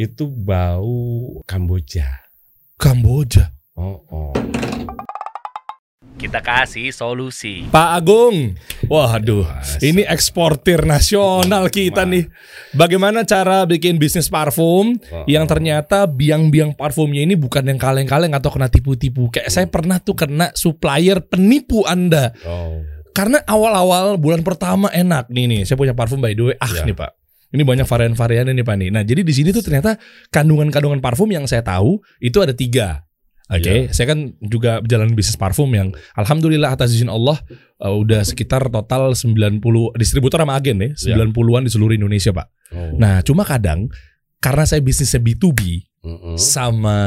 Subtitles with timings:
[0.00, 2.08] itu bau Kamboja.
[2.80, 3.52] Kamboja.
[3.76, 4.32] Oh, oh.
[6.16, 7.64] Kita kasih solusi.
[7.72, 8.52] Pak Agung,
[8.92, 9.44] waduh,
[9.80, 12.28] ini eksportir nasional kita nih.
[12.72, 15.24] Bagaimana cara bikin bisnis parfum Oh.
[15.24, 19.32] yang ternyata biang-biang parfumnya ini bukan yang kaleng-kaleng atau kena tipu-tipu.
[19.32, 22.36] Kayak saya pernah tuh kena supplier penipu Anda.
[22.44, 22.84] Oh.
[23.16, 25.60] Karena awal-awal bulan pertama enak nih nih.
[25.64, 26.56] Saya punya parfum by the way.
[26.60, 26.84] Ah Ya.
[26.84, 27.19] nih Pak.
[27.50, 28.88] Ini banyak varian-variannya nih Pak nih.
[28.94, 29.98] Nah jadi di sini tuh ternyata
[30.30, 33.10] kandungan-kandungan parfum yang saya tahu itu ada tiga.
[33.50, 37.34] Oke, saya kan juga berjalan bisnis parfum yang alhamdulillah atas izin Allah
[37.82, 39.58] uh, udah sekitar total 90
[39.98, 42.46] distributor sama agen ya, 90-an di seluruh Indonesia, Pak.
[42.70, 42.94] Oh.
[42.94, 43.90] Nah, cuma kadang
[44.38, 46.38] karena saya bisnisnya B2B Mm-mm.
[46.38, 46.98] sama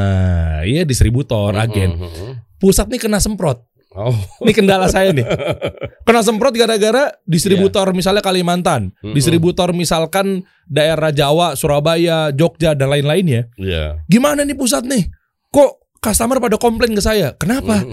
[0.68, 2.60] ya distributor, agen, Mm-mm.
[2.60, 3.64] pusat nih kena semprot.
[3.94, 4.14] Oh.
[4.42, 5.26] Ini kendala saya nih.
[6.08, 9.14] Kena semprot gara-gara distributor misalnya Kalimantan, Mm-mm.
[9.14, 13.54] distributor misalkan daerah Jawa, Surabaya, Jogja dan lain-lainnya.
[13.56, 14.02] Iya.
[14.10, 15.08] Gimana nih pusat nih?
[15.54, 17.38] Kok customer pada komplain ke saya?
[17.38, 17.86] Kenapa?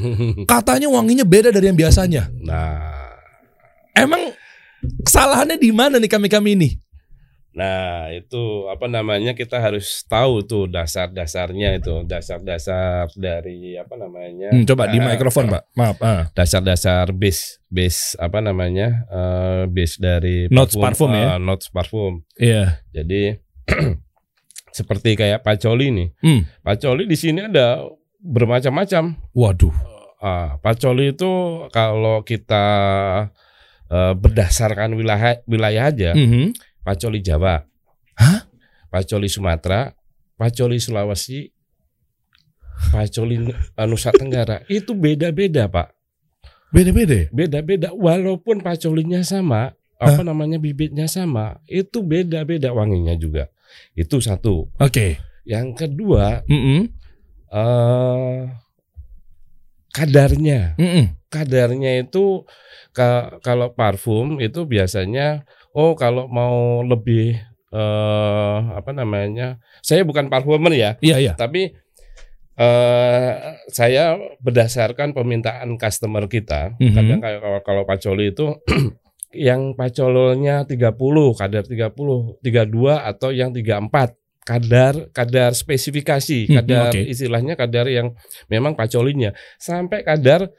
[0.48, 2.32] Katanya wanginya beda dari yang biasanya.
[2.40, 3.00] Nah,
[4.00, 4.32] Emang
[5.04, 6.68] kesalahannya di mana nih kami-kami ini?
[7.50, 14.50] Nah itu apa namanya kita harus tahu tuh dasar-dasarnya itu, dasar-dasar dari apa namanya?
[14.50, 15.62] Hmm, coba di Ah, mikrofon, Pak.
[15.74, 15.96] Maaf.
[15.98, 16.30] Ah.
[16.30, 21.34] dasar-dasar base base apa namanya eh, base dari Notes parfum ya?
[21.34, 22.78] eh, notes parfum Iya.
[22.90, 23.38] jadi
[24.70, 26.42] seperti kayak pacoli nih Hmm.
[26.60, 27.82] pacoli di sini ada
[28.20, 29.74] bermacam-macam Waduh.
[30.18, 31.30] Ah, pacoli itu
[31.68, 32.64] kalau kita
[33.86, 36.54] eh, berdasarkan wilayah wilayah aja Mhm.
[36.90, 37.62] Pacoli Jawa
[38.18, 38.50] Hah?
[38.90, 39.94] pacoli Sumatera
[40.34, 41.46] pacoli Sulawesi
[42.90, 45.94] pacoli eh, Nusa Tenggara itu beda-beda pak
[46.70, 47.14] Beda-beda.
[47.14, 47.26] ya?
[47.30, 53.50] beda-beda walaupun pacolinya sama apa namanya bibitnya sama itu beda-beda wanginya juga
[53.92, 55.18] itu satu Oke.
[55.44, 56.80] yang kedua Mhm.
[57.50, 58.38] eh
[59.90, 61.04] kadarnya Mhm.
[61.28, 62.46] kadarnya itu
[62.90, 65.42] ka- kalau parfum itu biasanya
[65.72, 67.38] oh kalau mau lebih
[67.70, 71.32] eh apa namanya saya bukan parfumer ya Iya, iya.
[71.38, 71.70] tapi
[72.56, 73.30] eh
[73.70, 76.92] saya berdasarkan permintaan customer kita Mhm.
[76.92, 78.58] kadang kayak kalau, kalau pacoli itu
[79.30, 80.98] yang pacolnya 30
[81.32, 87.00] kadar 30 32 atau yang 34 kadar kadar spesifikasi Mhm, kadar oke.
[87.06, 88.18] istilahnya kadar yang
[88.50, 90.50] memang pacolinya sampai kadar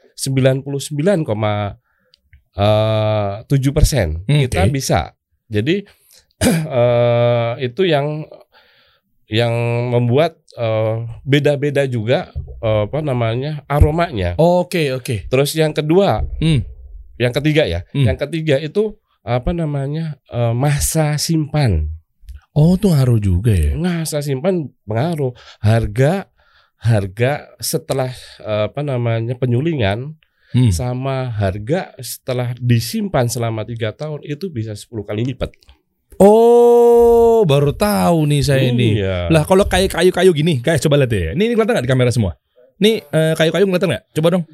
[2.54, 5.00] 99,7 persen Hmm, kita bisa
[5.48, 5.84] jadi
[6.42, 8.26] eh, itu yang
[9.26, 9.52] yang
[9.88, 15.28] membuat eh, beda-beda juga eh, apa namanya aromanya Oke, oke.
[15.28, 16.60] terus yang kedua Hmm.
[17.16, 18.04] yang ketiga ya Hmm.
[18.04, 21.88] yang ketiga itu apa namanya eh, masa simpan
[22.52, 23.72] Oh, tuh ngaruh juga ya.
[23.72, 26.28] masa simpan pengaruh harga
[26.76, 30.18] harga setelah eh, apa namanya penyulingan
[30.52, 30.68] Hmm.
[30.68, 35.48] sama harga setelah disimpan selama tiga tahun itu bisa 10 kali lipat.
[36.20, 39.00] Oh, baru tahu nih saya ini.
[39.00, 39.32] Iya.
[39.32, 41.32] Lah kalau kayak kayu-kayu gini, guys coba lihat ya.
[41.32, 42.36] Ini, ini kelihatan nggak di kamera semua?
[42.78, 44.04] Nih eh, kayu-kayu kelihatan nggak?
[44.12, 44.44] Coba dong.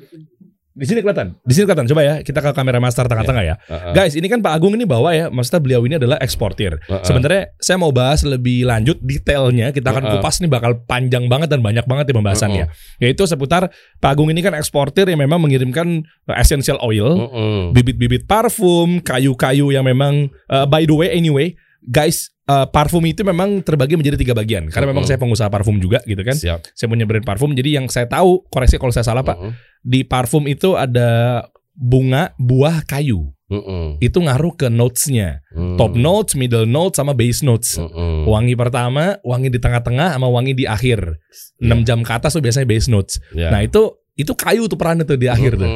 [0.79, 1.35] Di sini kelihatan.
[1.43, 1.91] Di sini kelihatan.
[1.91, 3.59] Coba ya, kita ke kamera master tengah-tengah ya.
[3.67, 3.93] Heeh.
[3.99, 6.79] Guys, ini kan Pak Agung ini bawa ya, maksudnya beliau ini adalah eksportir.
[6.87, 7.03] Heeh.
[7.03, 10.13] Sebenarnya saya mau bahas lebih lanjut detailnya, kita akan Heeh.
[10.23, 12.65] kupas nih bakal panjang banget dan banyak banget ya pembahasannya.
[13.03, 17.75] Yaitu seputar Pak Agung ini kan eksportir yang memang mengirimkan eh, essential oil, Mm-mm.
[17.75, 23.61] bibit-bibit parfum, kayu-kayu yang memang uh, by the way anyway, guys, uh, parfum itu memang
[23.61, 24.73] terbagi menjadi tiga bagian.
[24.73, 25.13] Karena memang Mm-mm.
[25.15, 26.35] saya pengusaha parfum juga gitu kan.
[26.35, 26.73] Siap.
[26.73, 27.53] Saya punya brand parfum.
[27.53, 29.53] Jadi yang saya tahu, koreksi kalau saya salah Pak, Mm-mm.
[29.85, 31.45] di parfum itu ada
[31.77, 33.31] bunga, buah, kayu.
[33.49, 33.97] Mm-mm.
[34.05, 35.41] Itu ngaruh ke notes-nya.
[35.57, 35.81] Mm.
[35.81, 37.81] Top notes, middle notes, sama base notes.
[38.29, 41.17] Wangi pertama, wangi di tengah-tengah, sama wangi di akhir.
[41.63, 43.21] 6 jam ke atas tuh biasanya base notes.
[43.33, 43.49] Ya.
[43.49, 45.71] Nah itu itu kayu tuh perannya tuh di akhir tuh.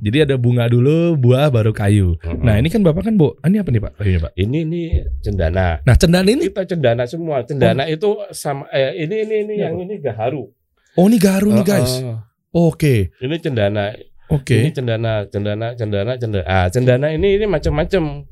[0.00, 2.16] Jadi ada bunga dulu, buah, baru kayu.
[2.18, 2.40] Mm-mm.
[2.40, 3.92] Nah ini kan bapak kan bu, ini apa nih pak?
[4.00, 4.32] Kayunya pak.
[4.34, 4.88] ini nih
[5.20, 5.66] cendana.
[5.84, 7.44] Nah cendana ini, Kita cendana semua.
[7.44, 10.48] Cendana itu sama eh, ini ini ini Iya, yang ini gaharu.
[10.96, 12.00] oh ini garu nih guys.
[12.00, 12.16] Heeh.
[12.50, 13.94] Oke, Ini cendana.
[14.26, 14.56] oke.
[14.58, 16.44] Ini cendana, cendana, cendana, cendana.
[16.44, 18.26] Ah, cendana ini ini macam-macam.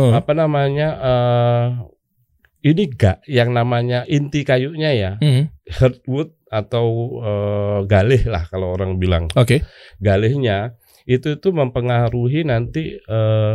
[0.00, 0.88] Oh, Apa namanya?
[1.02, 1.64] eh
[2.62, 6.86] ini gak yang namanya inti kayunya ya, hmm, hardwood atau
[7.20, 9.26] eh, galih lah kalau orang bilang.
[9.34, 9.60] Oke.
[10.00, 13.54] Galihnya itu itu mempengaruhi nanti eh,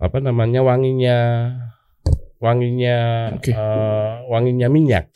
[0.00, 1.18] apa namanya wanginya
[2.40, 2.96] wanginya
[3.36, 3.52] Oke.
[3.52, 5.12] eh, wanginya minyak.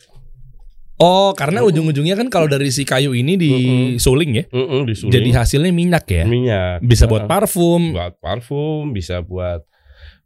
[0.94, 1.74] Oh karena Mm-mm.
[1.74, 5.10] ujung-ujungnya kan kalau dari si kayu ini disuling ya, Mm-mm, disuling.
[5.10, 6.22] jadi hasilnya minyak ya.
[6.22, 6.78] minyak.
[6.86, 7.90] Bisa buat parfum.
[7.90, 9.66] buat parfum, bisa buat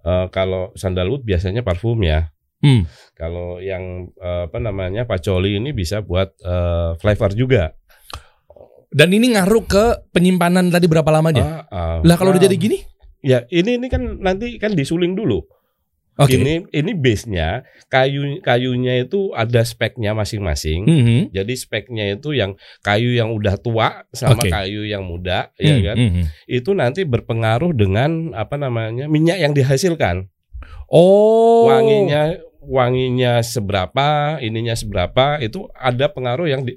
[0.04, 2.28] eh, kalau sandalwood biasanya parfum ya.
[2.60, 2.84] Hmm.
[3.16, 7.72] Kalau yang eh, apa namanya pacoli ini bisa buat eh, flavor juga.
[8.88, 11.68] Dan ini ngaruh ke penyimpanan tadi berapa lamanya?
[11.68, 11.98] Ah, ah.
[12.00, 12.78] Lah kalau udah Nah, jadi gini?
[13.18, 15.42] ya ini ini kan nanti kan disuling dulu.
[16.18, 16.34] Oke.
[16.34, 20.82] Ini ini base-nya kayu kayunya itu ada speknya masing-masing.
[20.82, 21.18] Mhm.
[21.30, 24.50] Jadi speknya itu yang kayu yang udah tua sama Oke.
[24.50, 25.96] kayu yang muda, ya Hmm, kan?
[25.96, 26.22] mhm.
[26.50, 30.26] Itu nanti berpengaruh dengan apa namanya minyak yang dihasilkan.
[30.90, 31.70] Oh.
[31.70, 36.76] Wanginya wanginya seberapa, ininya seberapa, itu ada pengaruh yang di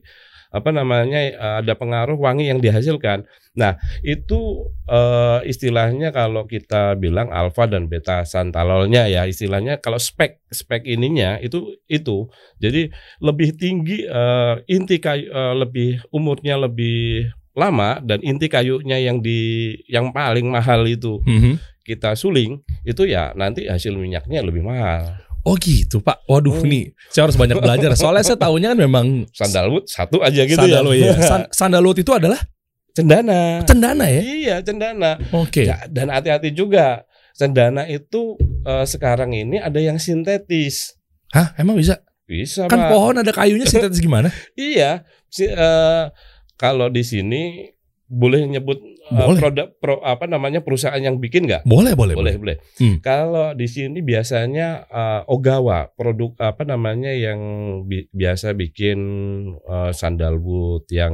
[0.52, 3.24] apa namanya eh, ada pengaruh wangi yang dihasilkan.
[3.56, 10.44] Nah itu eh, istilahnya kalau kita bilang alfa dan beta santalolnya ya istilahnya kalau spek
[10.52, 12.28] spek ininya itu itu
[12.60, 12.92] jadi
[13.24, 19.72] lebih tinggi eh, inti kayu eh, lebih umurnya lebih lama dan inti kayunya yang di
[19.92, 21.60] yang paling mahal itu Mhm.
[21.84, 25.20] kita suling itu ya nanti hasil minyaknya lebih mahal.
[25.42, 26.22] Oh gitu Pak.
[26.26, 26.70] Waduh Hmm.
[26.70, 27.92] nih, saya harus banyak belajar.
[27.94, 31.12] Soalnya saya tahunya kan memang Sandalwood satu aja gitu sandalwood ya.
[31.12, 31.16] ya.
[31.32, 32.38] San- sandalwood itu adalah
[32.94, 33.66] cendana.
[33.66, 34.22] cendana ya.
[34.22, 35.12] Iya cendana.
[35.34, 35.66] Oke.
[35.66, 40.94] Ya, dan hati-hati juga cendana itu eh, sekarang ini ada yang sintetis.
[41.34, 42.04] Hah, emang bisa?
[42.28, 42.90] Bisa Kan Pak.
[42.92, 44.30] pohon ada kayunya sintetis gimana?
[44.56, 45.04] Iya.
[45.26, 46.06] Si, eh,
[46.54, 47.72] kalau di sini
[48.06, 48.78] boleh nyebut
[49.12, 49.40] Boleh.
[49.44, 51.68] produk pro, apa namanya perusahaan yang bikin nggak?
[51.68, 52.58] Boleh, boleh, boleh boleh.
[52.58, 52.58] boleh.
[52.80, 52.98] Hmm.
[53.04, 57.40] Kalau di sini biasanya eh, Ogawa produk apa namanya yang
[57.86, 59.00] bi- biasa bikin
[59.62, 61.14] eh, sandalwood yang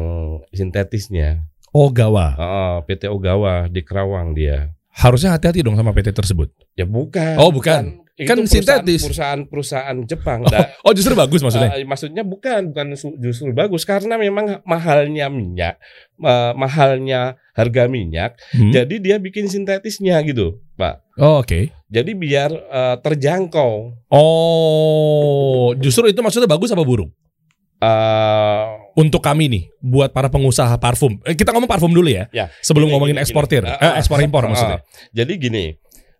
[0.54, 1.44] sintetisnya.
[1.76, 2.34] Oh, gawa.
[2.40, 4.77] Heeh, PT Ogawa di Kerawang dia.
[4.98, 6.50] Harusnya hati-hati dong sama PT tersebut.
[6.74, 7.38] Ya bukan.
[7.38, 8.02] Oh, bukan.
[8.18, 9.06] Itu Kan sintetis.
[9.06, 10.42] Perusahaan-perusahaan Jepang.
[10.42, 11.70] Oh, Nah, oh, justru bagus maksudnya.
[11.78, 15.78] eh, maksudnya bukan bukan justru bagus karena memang mahalnya minyak,
[16.18, 18.34] eh, mahalnya harga minyak.
[18.58, 18.74] Hmm.
[18.74, 21.06] Jadi dia bikin sintetisnya gitu, Pak.
[21.22, 21.70] Oh, oke.
[21.94, 24.02] Jadi biar eh, terjangkau.
[24.10, 27.14] Oh, justru itu maksudnya bagus apa buruk?
[27.78, 28.66] eh
[28.98, 31.22] Untuk kami nih, buat para pengusaha parfum.
[31.22, 32.26] Eh, kita ngomong parfum dulu ya.
[32.34, 32.50] Ya.
[32.66, 33.78] Sebelum Gini, ngomongin gini, eksportir, gini.
[33.78, 34.80] eh, ekspor impor Ah, maksudnya.
[35.14, 35.66] Jadi gini,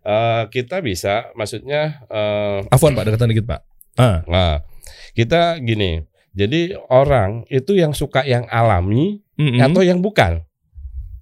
[0.06, 3.60] eh, kita bisa, maksudnya, eh, Afwan Pak, dekatan dikit Pak.
[3.98, 4.62] Ah, nah,
[5.10, 6.06] kita gini.
[6.38, 9.58] Jadi orang itu yang suka yang alami mm-mm.
[9.58, 10.46] atau yang bukan,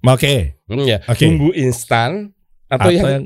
[0.06, 0.61] Oke.
[0.70, 1.02] Hmm, ya.
[1.09, 1.26] Oke.
[1.26, 2.31] Bumbu instan
[2.70, 3.25] atau, Atau yang yang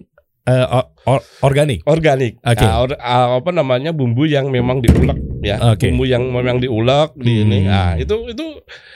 [0.49, 1.85] eh, or- or- organik.
[1.85, 2.41] organik.
[2.41, 2.65] Oke.
[2.65, 5.89] Nah, or- ah, apa namanya bumbu yang memang diulek ya, Oke.
[5.89, 7.65] bumbu yang memang diulek di ini.
[7.65, 7.71] Hmm.
[7.73, 8.47] Nah, itu itu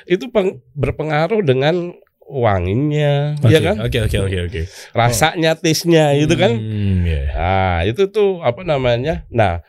[0.05, 1.93] itu peng- berpengaruh dengan
[2.25, 3.77] wanginya, Oke, ya kan?
[3.85, 4.63] Oke, oke, oke, oke.
[4.93, 6.57] Rasanya, taste-nya itu kan.
[6.57, 7.23] Hmm, ya.
[7.37, 9.29] Nah, itu tuh apa namanya?
[9.29, 9.61] Nah,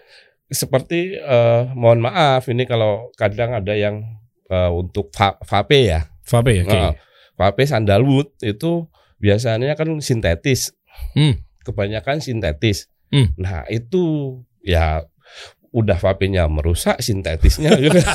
[0.48, 4.04] seperti eh, mohon maaf ini kalau kadang ada yang
[4.48, 6.07] eh, untuk va- vape ya.
[6.24, 6.71] Vape ya, oke.
[6.74, 6.94] Nah,
[7.36, 8.88] vape sandalwood itu
[9.19, 10.71] biasanya kan sintetis.
[11.12, 11.44] Hmm.
[11.66, 12.88] Kebanyakan sintetis.
[13.12, 13.36] Hmm.
[13.36, 15.04] Nah, itu ya
[15.75, 18.00] udah vape-nya merusak sintetisnya gitu.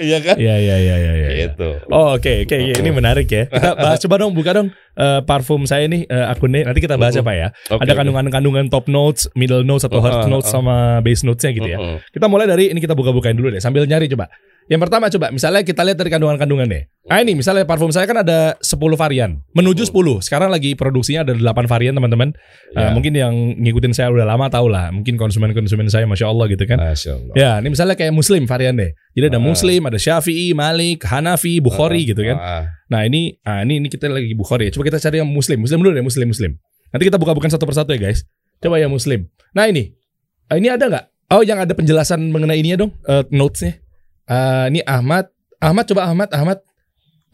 [0.00, 0.36] Iya kan?
[0.40, 1.28] Iya, iya, iya, iya, iya.
[1.48, 1.68] Gitu.
[1.92, 3.44] Oh, oke, oke, iya, ini menarik ya.
[3.48, 6.68] Kita bahas coba dong, buka dong eh, parfum saya nih eh, akunnya.
[6.68, 7.28] Nanti kita bahas Mm-mm.
[7.28, 7.48] apa ya?
[7.68, 10.60] Oke, Ada kandungan-kandungan top notes, middle notes atau heart Uh, uh, notes uh.
[10.60, 11.78] sama base notesnya gitu ya.
[12.12, 14.28] Kita mulai dari ini kita buka-bukain dulu deh sambil nyari coba.
[14.70, 16.86] Yang pertama coba misalnya kita lihat dari kandungan-kandungan deh.
[17.10, 19.42] Nah ini misalnya parfum saya kan ada 10 varian.
[19.50, 20.22] Menuju 10.
[20.22, 22.30] Sekarang lagi produksinya ada 8 varian teman-teman.
[22.70, 22.94] Eh, Ya.
[22.94, 24.94] mungkin yang ngikutin saya udah lama tahu lah.
[24.94, 26.78] Mungkin konsumen-konsumen saya Masya Allah gitu kan.
[26.78, 27.34] Masya Allah.
[27.34, 28.94] Ya ini misalnya kayak muslim varian deh.
[29.18, 29.44] Jadi ada Ah.
[29.44, 32.38] muslim, ada syafi'i, malik, hanafi, bukhari gitu kan.
[32.38, 34.78] Ah, Nah ini, ah, ini ini kita lagi bukhari ya.
[34.78, 35.58] Coba kita cari yang muslim.
[35.58, 36.54] Muslim dulu deh muslim muslim.
[36.94, 38.22] Nanti kita buka-bukan satu persatu ya guys.
[38.62, 39.26] Coba yang muslim.
[39.50, 39.98] Nah ini,
[40.46, 41.04] Ah, ini ada nggak?
[41.30, 43.82] Oh yang ada penjelasan mengenai ininya dong, eh, notesnya.
[44.30, 45.26] Ah, ini Ahmad,
[45.58, 46.58] Ahmad coba Ahmad, Ahmad,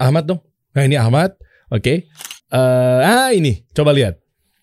[0.01, 0.41] Ahmad dong.
[0.73, 1.37] Nah ini Ahmad,
[1.69, 2.09] oke.
[2.47, 4.17] Eh, ah ini, coba lihat.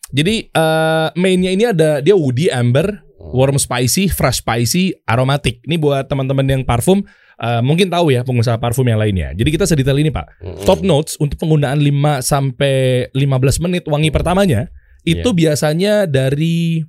[0.10, 5.62] Jadi eh, mainnya ini ada dia woody, amber, warm spicy, fresh spicy, aromatic.
[5.66, 7.06] Ini buat teman-teman yang parfum
[7.38, 9.34] eh, mungkin tahu ya pengusaha parfum yang lainnya.
[9.38, 10.26] Jadi kita sedetail ini Pak.
[10.42, 10.66] mm-mm.
[10.66, 14.70] Top notes untuk penggunaan 5 sampai 15 menit wangi pertamanya
[15.04, 16.82] itu biasanya dari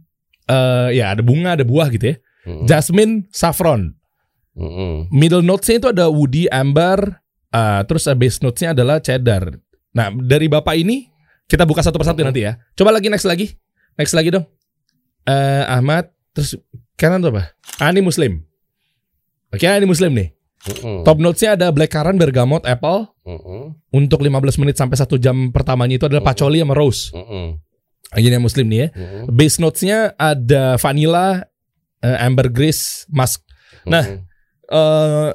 [0.44, 2.16] eh ya ada bunga, ada buah gitu ya.
[2.44, 2.68] Mm-mm.
[2.68, 3.96] Jasmine, saffron.
[4.54, 5.10] Mm-mm.
[5.10, 7.20] Middle notesnya itu ada woody, amber,
[7.50, 9.54] eh, terus base notesnya adalah cheddar.
[9.94, 11.10] Nah dari bapak ini
[11.46, 12.56] kita buka satu persatu nanti ya.
[12.78, 13.52] Coba lagi next lagi,
[13.98, 14.46] next lagi dong.
[15.26, 16.54] Eh Ahmad, terus
[16.94, 17.52] kanan tuh apa?
[17.82, 18.42] Ah ini Muslim.
[19.54, 20.34] Oke, ini Muslim nih.
[20.64, 21.04] Mm-mm.
[21.04, 23.06] Top notesnya ada blackcurrant, bergamot, apple.
[23.22, 23.76] Mm-mm.
[23.92, 27.12] Untuk 15 menit sampai 1 jam pertamanya itu adalah patchouli sama rose.
[27.14, 27.60] Mm-mm.
[28.18, 28.88] Ini yang Muslim nih ya.
[28.96, 29.22] Mm-mm.
[29.30, 31.44] Base notesnya ada vanilla,
[32.02, 33.44] eh, ambergris, musk.
[33.86, 34.24] Nah, Mm-mm.
[34.64, 35.30] Eh,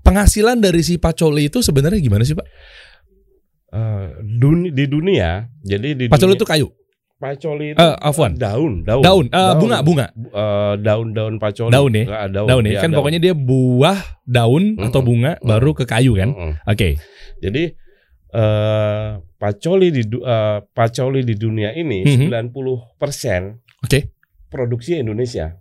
[0.00, 2.46] penghasilan dari si patchouli itu sebenarnya gimana sih pak?
[3.72, 6.68] Eh, duni- di dunia, jadi di Patchouli dunia- itu kayu.
[7.16, 8.34] pacoli itu Eh, afwan.
[8.34, 8.98] daun, daun.
[8.98, 10.06] Daun, eh, bunga, bunga.
[10.10, 11.70] Eh, daun-daun pacoli.
[11.70, 12.26] Daun ya?
[12.26, 12.70] Daun, Daun ya.
[12.74, 13.94] Iya, Kan pokoknya dia buah,
[14.26, 14.90] daun Mm-mm.
[14.90, 15.46] atau bunga Mm-mm.
[15.46, 16.34] baru ke kayu kan.
[16.34, 16.58] Mm-mm.
[16.66, 16.98] Oke.
[17.38, 17.78] Jadi
[18.32, 19.08] eh
[19.38, 22.26] pacoli di eh, pacoli di dunia ini Mhm.
[22.26, 24.10] 90% Oke.
[24.50, 25.54] produksi Indonesia.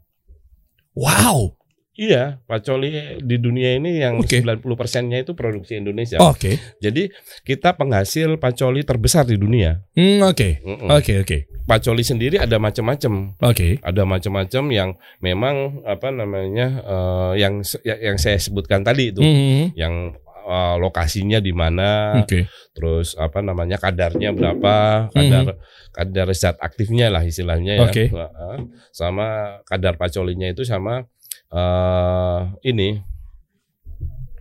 [0.97, 1.60] Wow.
[1.91, 4.39] Iya, pacoli di dunia ini yang Oke.
[4.39, 6.23] 90 persennya itu produksi Indonesia.
[6.23, 6.55] Oke.
[6.79, 7.11] Jadi
[7.43, 9.83] kita penghasil pacoli terbesar di dunia.
[9.91, 10.63] Hmm, oke.
[10.87, 11.37] Oke, oke.
[11.67, 13.35] Pacoli sendiri ada macam-macam.
[13.43, 13.75] Oke.
[13.83, 19.75] Ada macam-macam yang memang apa namanya eh, yang ya- yang saya sebutkan tadi itu, Mhm.
[19.75, 22.49] yang eh, lokasinya di mana, Oke.
[22.73, 25.59] terus apa namanya kadarnya berapa, kadar
[25.93, 27.83] kadar zat aktifnya lah istilahnya ya.
[27.85, 28.09] Oke.
[28.09, 28.57] Heeh.
[28.89, 31.05] Sama kadar pacolinya itu sama
[31.51, 32.89] eh ini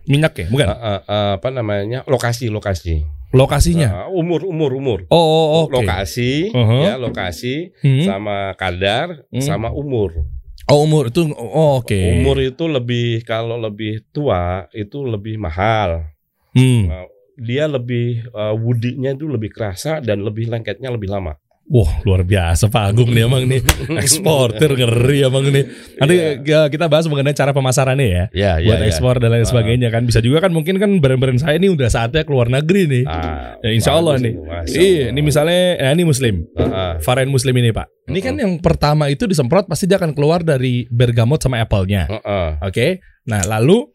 [0.01, 0.67] Minyak ya, bukan?
[0.67, 3.87] eh, eh, eh, apa namanya lokasi lokasi Lokasinya.
[3.87, 5.71] Eh, umur umur umur Oh, oh, oke.
[5.71, 6.83] lokasi Uh-huh.
[6.83, 8.03] ya lokasi Hmm.
[8.03, 9.39] sama kadar Hmm.
[9.39, 10.27] sama umur
[10.67, 11.95] Oh, umur itu oh, oke.
[11.95, 16.11] umur itu lebih kalau lebih tua itu lebih mahal
[16.51, 16.91] Hmm.
[16.91, 17.07] Nah,
[17.39, 21.39] dia lebih eh, woody-nya itu lebih kerasa dan lebih lengketnya lebih lama
[21.71, 23.63] Wah, luar biasa Pak Agung nih emang nih.
[24.03, 25.63] Eksportir ngeri emang nih.
[25.95, 28.23] Nanti ya, kita bahas mengenai cara pemasarannya ya.
[28.35, 28.89] ya buat ya, ya.
[28.91, 29.49] ekspor dan lain Ah.
[29.49, 33.03] sebagainya kan bisa juga kan mungkin kan brand-brand saya ini udah saatnya keluar negeri nih.
[33.07, 34.35] Ah, Ya, insya Allah nih.
[34.67, 36.43] Iya, ini misalnya ya, ini muslim.
[36.59, 36.99] Ah.
[36.99, 37.87] Varian muslim ini Pak.
[38.11, 42.11] Ini kan yang pertama itu disemprot pasti dia akan keluar dari bergamot sama apple-nya.
[42.11, 42.49] Ah, ah.
[42.67, 42.99] Oke.
[43.31, 43.87] Nah, lalu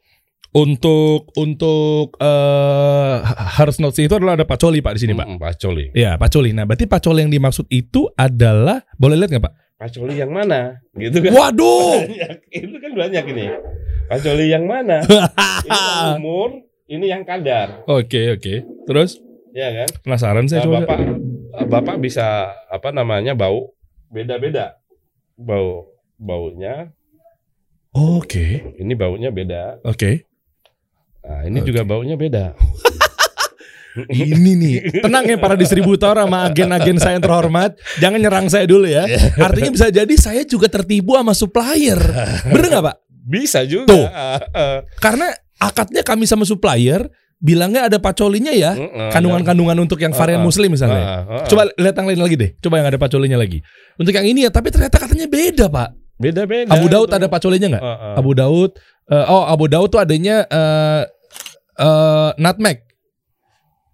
[0.57, 3.17] untuk untuk eh
[3.53, 5.27] harus notes itu adalah ada pacoli Pak di sini, Pak.
[5.29, 6.51] Mm, pacoli Iya, pacoli.
[6.51, 9.55] Nah, berarti pacoli yang dimaksud itu adalah boleh lihat nggak, Pak?
[9.77, 12.01] pacoli yang mana gitu kan Waduh.
[12.01, 12.33] banyak
[12.65, 13.45] itu kan banyak ini
[14.09, 16.49] pacoli yang mana ini yang umur
[16.89, 18.65] ini yang kadar Oke, oke.
[18.89, 19.21] Terus
[19.53, 20.79] ya kan penasaran saya Nah, coba.
[20.81, 20.99] bapak
[21.69, 22.25] bapak bisa
[22.73, 23.77] apa namanya bau
[24.09, 24.81] beda-beda
[25.37, 26.89] bau baunya
[27.93, 28.77] Oke.
[28.77, 30.25] ini baunya beda Oke.
[31.26, 31.75] Nah ini Oke.
[31.75, 32.54] juga baunya beda
[33.97, 38.85] Ini nih, tenang ya para distributor sama agen-agen saya yang terhormat, jangan nyerang saya dulu
[38.85, 39.09] ya.
[39.49, 41.97] Artinya bisa jadi saya juga tertipu sama supplier.
[42.45, 42.97] Bener nggak Pak?
[43.26, 44.06] bisa juga Tuh.
[45.04, 48.73] Karena akadnya kami sama supplier bilangnya ada pacolinya ya,
[49.12, 50.47] kandungan-kandungan untuk yang varian ah.
[50.47, 51.04] muslim misalnya.
[51.04, 51.47] Ah, ah.
[51.50, 52.50] Coba lihat yang lain lagi deh.
[52.62, 53.61] Coba yang ada pacolinya lagi.
[53.99, 55.90] Untuk yang ini ya, tapi ternyata katanya beda pak.
[56.16, 57.16] beda-beda Abu Daud itu.
[57.21, 57.85] ada pacolinya nggak?
[58.16, 58.71] Abu Daud.
[59.12, 61.02] eh, oh Abu Daud tuh adanya eh
[61.76, 62.83] eh, nutmeg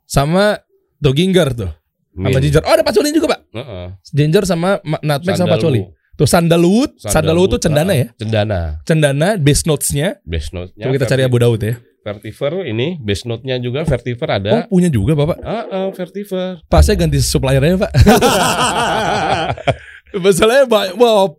[0.06, 0.60] sama
[0.98, 1.70] doginger tuh,
[2.12, 2.42] sama Min.
[2.44, 2.62] ginger.
[2.62, 3.40] Oh ada pacolinya juga pak.
[3.52, 3.86] Ah, ah.
[4.06, 5.82] Ginger sama ma- nutmeg sama pacoli.
[6.12, 8.06] Tuh sandalwood, sandalwood tuh cendana ya.
[8.20, 8.78] Cendana.
[8.84, 10.20] Cendana base notes-nya.
[10.22, 10.84] Base note-nya.
[10.86, 11.80] Coba kita cari Abu Daud ya.
[12.02, 14.50] Vertiver ini base note-nya juga Vertiver Oh ada.
[14.68, 15.38] punya juga bapak.
[15.40, 16.60] Ah, ah, Vertiver.
[16.68, 17.90] Pak saya ganti suppliernya pak.
[20.12, 20.64] Masalahnya
[20.94, 21.32] wah,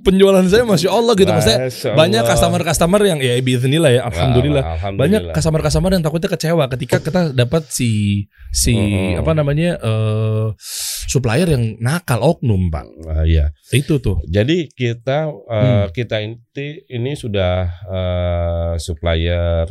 [0.00, 1.28] penjualan saya masya Allah gitu.
[1.28, 2.30] Maksudnya Masya banyak Allah.
[2.32, 4.64] customer-customer yang ya bismillah ya, alhamdulillah.
[4.64, 5.00] Alhamdulillah.
[5.00, 9.20] Banyak customer-customer yang takutnya kecewa ketika kita dapat si si Mm-mm.
[9.20, 10.46] apa namanya eh
[11.08, 12.84] supplier yang nakal oknum pak.
[13.08, 13.48] Ah, iya.
[13.72, 14.20] Itu tuh.
[14.28, 15.84] Jadi kita eh, Hmm.
[15.88, 16.36] kita ini
[16.86, 19.64] ini sudah eh, supplier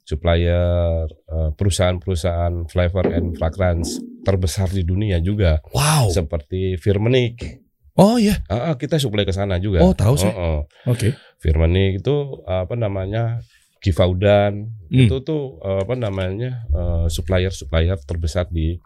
[0.00, 1.04] supplier
[1.52, 6.08] perusahaan-perusahaan flavor and fragrance terbesar di dunia juga Wow.
[6.08, 7.67] seperti Firmenich.
[7.98, 8.38] Oh iya.
[8.46, 9.82] Ah, ah, kita supply ke sana juga.
[9.82, 10.30] Oh, tahu sih.
[10.30, 10.90] Oh, oh.
[10.90, 11.18] Oke.
[11.36, 12.14] Firmenich itu
[12.46, 13.42] apa namanya?
[13.78, 14.98] Givaudan Hmm.
[15.02, 16.62] itu tuh apa namanya?
[16.68, 18.78] eh, supplier-supplier terbesar di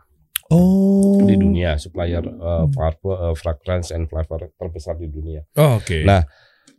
[0.49, 1.16] Oh.
[1.23, 5.45] di dunia, supplier eh, parfum, eh, fragrance and flavor terbesar di dunia.
[5.54, 6.02] Oh, Oke.
[6.02, 6.25] Nah,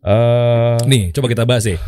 [0.03, 1.79] Eh, Nih, coba kita bahas nih.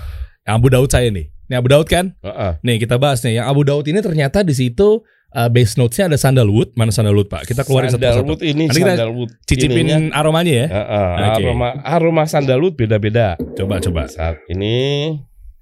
[0.47, 1.27] Yang Abu Daud saya nih.
[1.51, 2.15] Ini Abu Daud kan?
[2.23, 2.51] heeh.
[2.63, 3.43] Nih kita bahas nih.
[3.43, 6.75] Yang Abu Daud ini ternyata di situ uh, base notes-nya ada sandalwood.
[6.75, 7.47] Mana sandalwood Pak?
[7.47, 8.21] Kita keluarin satu-satu.
[8.21, 10.67] sandalwood ini Nanti kita sandalwood Cicipin ininya, aromanya ya.
[10.67, 11.43] heeh, Oke.
[11.47, 13.39] aroma aroma sandalwood beda-beda.
[13.55, 14.05] Coba coba.
[14.05, 15.09] Saat ini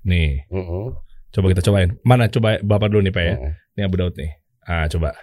[0.04, 0.86] Nih, heeh,
[1.32, 1.96] coba kita cobain.
[2.04, 3.36] Mana coba Bapak dulu nih Pak ya.
[3.40, 3.54] heeh.
[3.74, 4.32] Ini Abu Daud nih.
[4.64, 5.16] Ah, coba.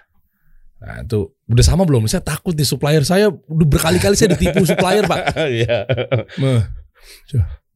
[0.80, 2.08] Nah, tuh udah sama belum?
[2.08, 5.36] Saya takut nih supplier saya udah berkali-kali saya ditipu supplier, Pak.
[5.60, 5.84] Iya.
[6.40, 6.64] Meh.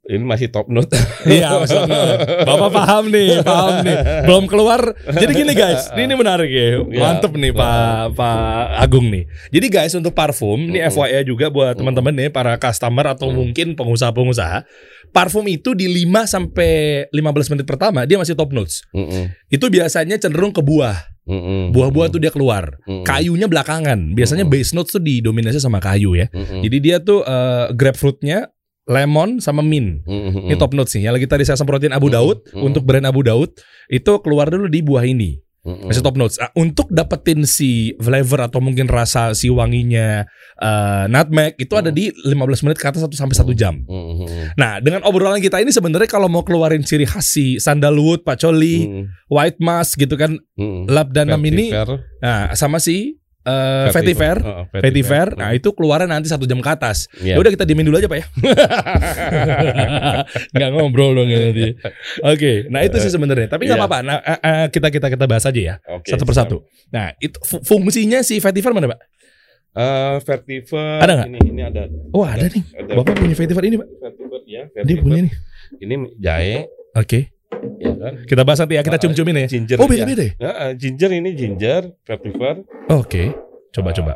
[0.05, 0.93] Ini masih top note.
[1.25, 2.21] Iya, maksudnya.
[2.45, 3.97] Bapak paham nih, paham nih.
[4.29, 4.93] Belum keluar.
[5.01, 6.85] Jadi gini guys, ini, ini menarik ya.
[6.85, 7.01] Ya.
[7.01, 8.39] Mantep nih Pak Pak
[8.77, 9.25] Agung nih.
[9.49, 10.93] Jadi guys untuk parfum, ini Mm-mm.
[10.93, 13.35] FYI juga buat teman-teman nih para customer atau Mm.
[13.35, 14.69] mungkin pengusaha-pengusaha.
[15.09, 16.73] Parfum itu di 5 sampai
[17.09, 18.85] 15 menit pertama dia masih top notes.
[18.93, 21.17] Heeh, Itu biasanya cenderung ke buah.
[21.73, 22.77] Buah-buah tuh dia keluar.
[22.85, 24.13] Heeh, Kayunya belakangan.
[24.13, 24.53] Biasanya Mm.
[24.53, 26.29] base notes tuh didominasi sama kayu ya.
[26.29, 28.53] heeh, Jadi dia tuh eh, grapefruitnya
[28.85, 30.05] lemon sama mint.
[30.05, 31.09] heeh, Ini top notes nih.
[31.09, 32.61] Yang lagi tadi saya semprotin Abu Mm, Daud mm.
[32.62, 33.50] untuk brand Abu Daud
[33.87, 35.41] itu keluar dulu di buah ini.
[35.64, 35.88] Mm-mm.
[35.88, 36.37] Masih top notes.
[36.37, 40.29] Ah, untuk dapetin si flavor atau mungkin rasa si wanginya
[40.61, 41.97] eh, nutmeg itu ada Hmm.
[41.97, 43.81] di 15 menit ke atas 1 sampai 1 jam.
[43.81, 44.53] Mm-mm.
[44.55, 49.05] Nah, dengan obrolan kita ini sebenarnya kalau mau keluarin ciri khas si sandalwood, pacoli, Mm-mm.
[49.33, 50.85] white musk gitu kan, Mm-mm.
[50.85, 51.73] labdanum ini
[52.21, 55.27] nah sama si eh, vetiver, Oh, vetiver.
[55.31, 55.37] Mm.
[55.37, 57.07] Nah, itu keluarnya nanti satu jam ke atas.
[57.17, 57.35] Iya.
[57.35, 58.25] Ya udah kita diemin dulu aja, Pak ya.
[60.51, 61.75] Nggak ngobrol dong ya nanti.
[62.21, 63.47] Oke, nah itu sih sebenarnya.
[63.47, 63.83] Tapi nggak Iya.
[63.83, 63.99] apa-apa.
[64.01, 65.75] Nah, eh, kita kita kita bahas aja ya.
[65.87, 66.57] Oke, satu persatu.
[66.89, 68.99] Nah, itu fu- fungsinya si vetiver mana, Pak?
[69.75, 71.27] Eh, vetiver Ada nggak?
[71.29, 71.81] Ini ini ada.
[72.11, 72.63] Oh, ada nih.
[72.73, 73.89] Ada Bapak punya vetiver ini, Pak.
[74.01, 74.63] vetiver ya.
[74.65, 75.03] Dia Vetiver.
[75.03, 75.33] punya nih.
[75.75, 76.57] Ini jahe,
[76.95, 77.34] Oke.
[77.79, 78.13] Ya kan?
[78.25, 79.47] Kita bahas nanti ya, kita Ah, cium-ciumin ya.
[79.49, 79.77] Ginger.
[79.79, 80.33] Oh, beda-beda ya?
[80.75, 82.65] Ginger ini ginger, vetiver.
[82.89, 83.33] Oke.
[83.71, 84.13] Coba Ah, coba.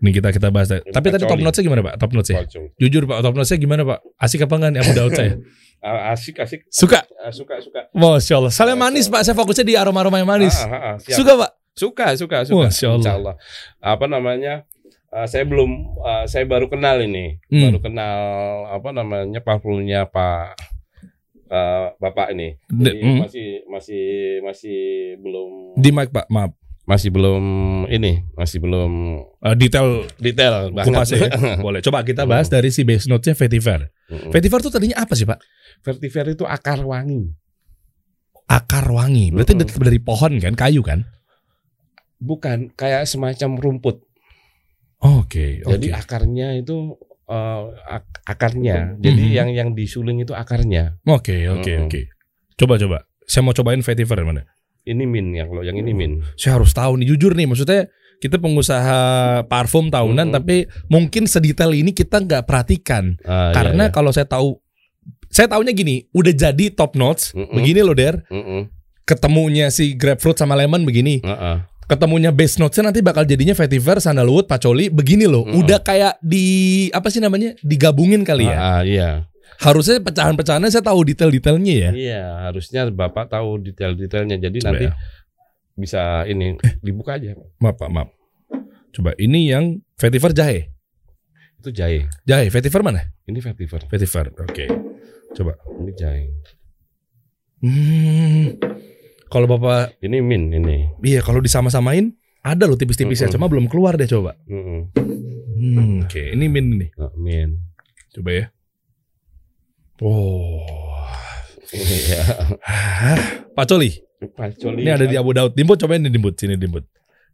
[0.00, 0.72] Nih kita kita bahas.
[0.72, 1.94] Ini Tapi tadi top notes-nya gimana, Pak?
[2.00, 2.40] Top notes-nya.
[2.76, 3.98] Jujur, Pak, top notes-nya gimana, Pak?
[4.16, 5.32] Asik apa enggak nih Abu Daud saya?
[5.80, 6.68] Ah, asik asik.
[6.68, 7.08] Suka?
[7.16, 7.88] Ah, suka suka.
[7.96, 8.52] Masya Allah.
[8.52, 9.24] Soalnya manis, Pak.
[9.24, 10.52] Saya fokusnya di aroma-aroma yang manis.
[10.60, 10.94] Ah, ah, ah.
[11.00, 11.50] Suka, Pak?
[11.72, 12.68] Suka, suka, suka.
[12.68, 13.00] Masya Allah.
[13.00, 13.34] Insya Allah.
[13.80, 14.68] Apa namanya?
[15.08, 17.72] eh, saya belum, eh, saya baru kenal ini, Hmm.
[17.72, 18.20] baru kenal
[18.70, 20.60] apa namanya parfumnya Pak
[21.50, 22.54] eh, Bapak ini.
[22.70, 23.18] Jadi hmm.
[23.26, 24.06] masih masih
[24.46, 24.80] masih
[25.18, 26.30] belum Di mic, Pak.
[26.30, 26.54] Maaf.
[26.88, 27.44] masih belum
[27.86, 31.30] ini, masih belum Eh, detail detail kupas ya.
[31.64, 31.80] Boleh.
[31.80, 33.88] Coba kita bahas dari si base notes-nya vetiver.
[34.10, 34.34] Mm-mm.
[34.34, 35.38] Vetiver tuh tadinya apa sih, Pak?
[35.86, 37.30] Vetiver itu akar wangi.
[38.50, 39.30] Akar wangi.
[39.30, 39.70] Berarti Mm-mm.
[39.70, 41.06] dari, dari pohon kan, kayu kan?
[42.20, 43.96] Bukan kayak semacam rumput.
[45.00, 45.72] Oke, oke.
[45.78, 47.00] Jadi akarnya itu
[47.30, 48.98] eh, ak- akarnya.
[48.98, 49.32] Jadi Mhm.
[49.32, 50.98] yang yang disuling itu akarnya.
[51.04, 51.86] Oke, oke, Mm-mm.
[51.86, 52.00] oke.
[52.56, 52.98] Coba coba.
[53.22, 54.42] Saya mau cobain vetiver yang mana?
[54.82, 56.18] Ini min ya kalau yang ini min.
[56.34, 57.86] Saya harus tahu nih jujur nih maksudnya
[58.18, 58.98] kita pengusaha
[59.44, 60.36] parfum tahunan Mm-mm.
[60.36, 60.56] tapi
[60.86, 63.94] mungkin sedetail ini kita nggak perhatikan Ah, karena iya, iya.
[63.94, 64.60] kalau saya tahu
[65.26, 67.48] saya tahunya gini udah jadi top notes Mm-mm.
[67.50, 68.68] begini loh der Mm-mm.
[69.02, 71.56] ketemunya si grapefruit sama lemon begini Heeh.
[71.90, 75.58] Ketemunya base notesnya nanti bakal jadinya vetiver sandalwood pacoli begini loh Mm-mm.
[75.58, 76.46] udah kayak di
[76.88, 79.26] apa sih namanya digabungin kali ya Ah, iya.
[79.58, 84.38] harusnya pecahan-pecahannya saya tahu detail-detailnya ya Iya, harusnya Bapak tahu detail-detailnya.
[84.38, 84.92] Jadi Coba nanti ya.
[85.72, 87.34] bisa ini dibuka aja.
[87.58, 88.08] maaf pak maaf
[88.90, 90.70] coba ini yang vetiver jahe
[91.56, 92.06] Itu jahe.
[92.22, 93.82] jahe vetiver mana Ini vetiver.
[93.84, 94.64] vetiver oke
[95.32, 96.24] coba Ini jahe.
[97.60, 98.56] Hmm.
[99.30, 100.90] Kalau bapak, Ini min ini.
[101.06, 102.10] iya kalau disama-samain
[102.42, 103.36] ada loh tipis-tipisnya, Mm-mm.
[103.38, 104.34] cuma belum keluar deh coba.
[104.44, 104.90] Mm-mm.
[105.60, 107.62] Hmm, Oke, ini min nih, Nah, min.
[108.10, 108.44] coba ya.
[110.00, 110.66] Oh,
[111.70, 112.22] Iya.
[113.52, 114.02] Pacoli.
[114.34, 114.82] Pacoli.
[114.82, 115.54] Ini ada di Abu Daud.
[115.54, 116.82] Dimput cobain nih dimput sini dimput.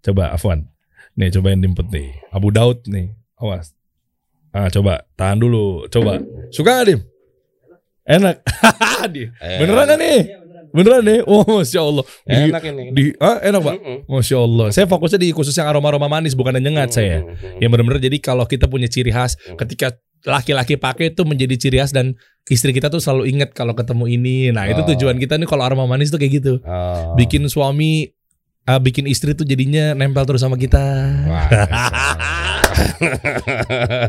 [0.02, 0.68] Coba Afwan.
[1.16, 2.12] Nih cobain dimput nih.
[2.28, 3.16] Abu Daud nih.
[3.38, 3.72] Awas.
[4.52, 5.88] Ah coba tahan dulu.
[5.88, 6.20] Coba.
[6.50, 7.00] Suka gak Dim?
[8.04, 8.36] Enak.
[9.06, 10.20] Eh, Beneran gak nih?
[10.76, 11.20] Beneran nih?
[11.24, 12.04] Oh masya Allah.
[12.22, 12.84] Di, Enak ini.
[12.92, 13.74] di, ah, enak pak.
[13.80, 13.98] Mm-mm.
[14.06, 14.66] Masya Allah.
[14.70, 17.24] Saya fokusnya di khusus yang aroma-aroma manis bukan yang nyengat saya.
[17.24, 17.58] Mm-mm.
[17.58, 19.56] Yang benar-benar jadi kalau kita punya ciri khas Hmm.
[19.56, 22.12] ketika laki-laki pakai itu menjadi ciri khas dan
[22.46, 24.36] istri kita tuh selalu ingat kalau ketemu ini.
[24.50, 24.88] Nah, itu Oh.
[24.92, 26.52] tujuan kita nih kalau aroma manis tuh kayak gitu.
[26.60, 27.14] Oh.
[27.14, 28.10] Bikin suami
[28.64, 30.82] ah, bikin istri tuh jadinya nempel terus sama kita.
[31.24, 31.46] Wah,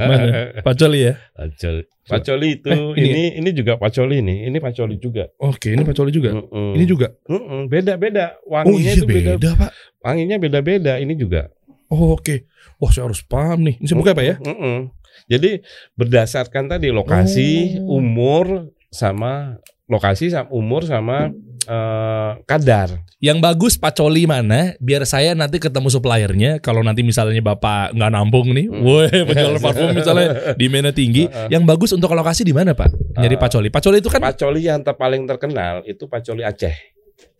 [0.02, 0.62] Mana?
[0.64, 1.14] Pacoli ya.
[1.34, 1.84] Pacoli.
[2.08, 4.48] Pacoli itu Eh, ini- ini ini juga pacoli nih.
[4.48, 5.28] Ini pacoli juga.
[5.40, 6.32] Oke, ini pacoli juga.
[6.32, 6.72] Mm-mm.
[6.76, 7.12] Ini juga.
[7.28, 8.40] Mm-mm, beda-beda.
[8.44, 9.32] Oh Wanginya iya itu beda.
[9.36, 9.72] beda, Pak.
[10.02, 10.94] Wanginya beda-beda.
[10.98, 11.52] Ini juga.
[11.88, 12.48] Oh, oke.
[12.80, 13.76] Wah, saya harus paham nih.
[13.80, 14.36] Ini buka apa ya?
[14.40, 14.92] Mm-mm.
[15.28, 15.60] Jadi
[15.96, 18.00] berdasarkan tadi lokasi, Oh.
[18.00, 21.32] umur sama lokasi sama umur sama
[21.64, 23.04] eh, kadar.
[23.18, 24.78] Yang bagus pacoli mana?
[24.78, 26.60] Biar saya nanti ketemu suppliernya.
[26.60, 28.86] Kalau nanti misalnya bapak nggak nampung nih, Hmm.
[28.86, 31.26] woi penjual parfum misalnya di mana tinggi.
[31.26, 31.50] Heeh.
[31.50, 32.88] Yang bagus untuk lokasi di mana pak?
[33.16, 33.68] Nyari Eh, pacoli.
[33.68, 36.72] Pacoli itu kan Pacoli yang ter- paling terkenal itu pacoli Aceh.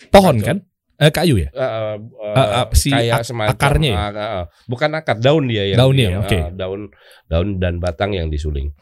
[0.10, 0.44] pohon pacoli.
[0.44, 0.58] kan?
[0.98, 1.48] Eh, kayu ya?
[1.48, 1.96] Eh, eh,
[2.34, 3.98] Ah, ah, si kayak ak- semacam akarnya ya?
[3.98, 4.44] ah, ah, ah.
[4.66, 6.40] bukan akar daun dia yang Daunnya ya, oke.
[6.40, 6.82] ah, daun
[7.28, 8.74] daun dan batang yang disuling.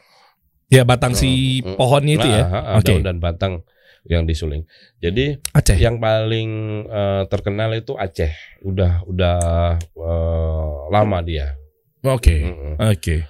[0.68, 1.76] Ya batang si Hmm, hmm.
[1.76, 2.42] pohonnya itu ya.
[2.42, 2.90] Ah, ah, ah, Oke.
[2.90, 3.62] Daun dan batang
[4.04, 4.66] yang disuling.
[4.98, 5.74] Jadi Aceh.
[5.76, 6.50] yang paling
[6.84, 8.30] eh, terkenal itu Aceh.
[8.62, 9.38] Udah udah
[9.78, 11.54] eh, lama dia.
[12.02, 12.34] Oke.
[12.40, 12.74] Mm-mm.
[12.78, 13.26] Oke.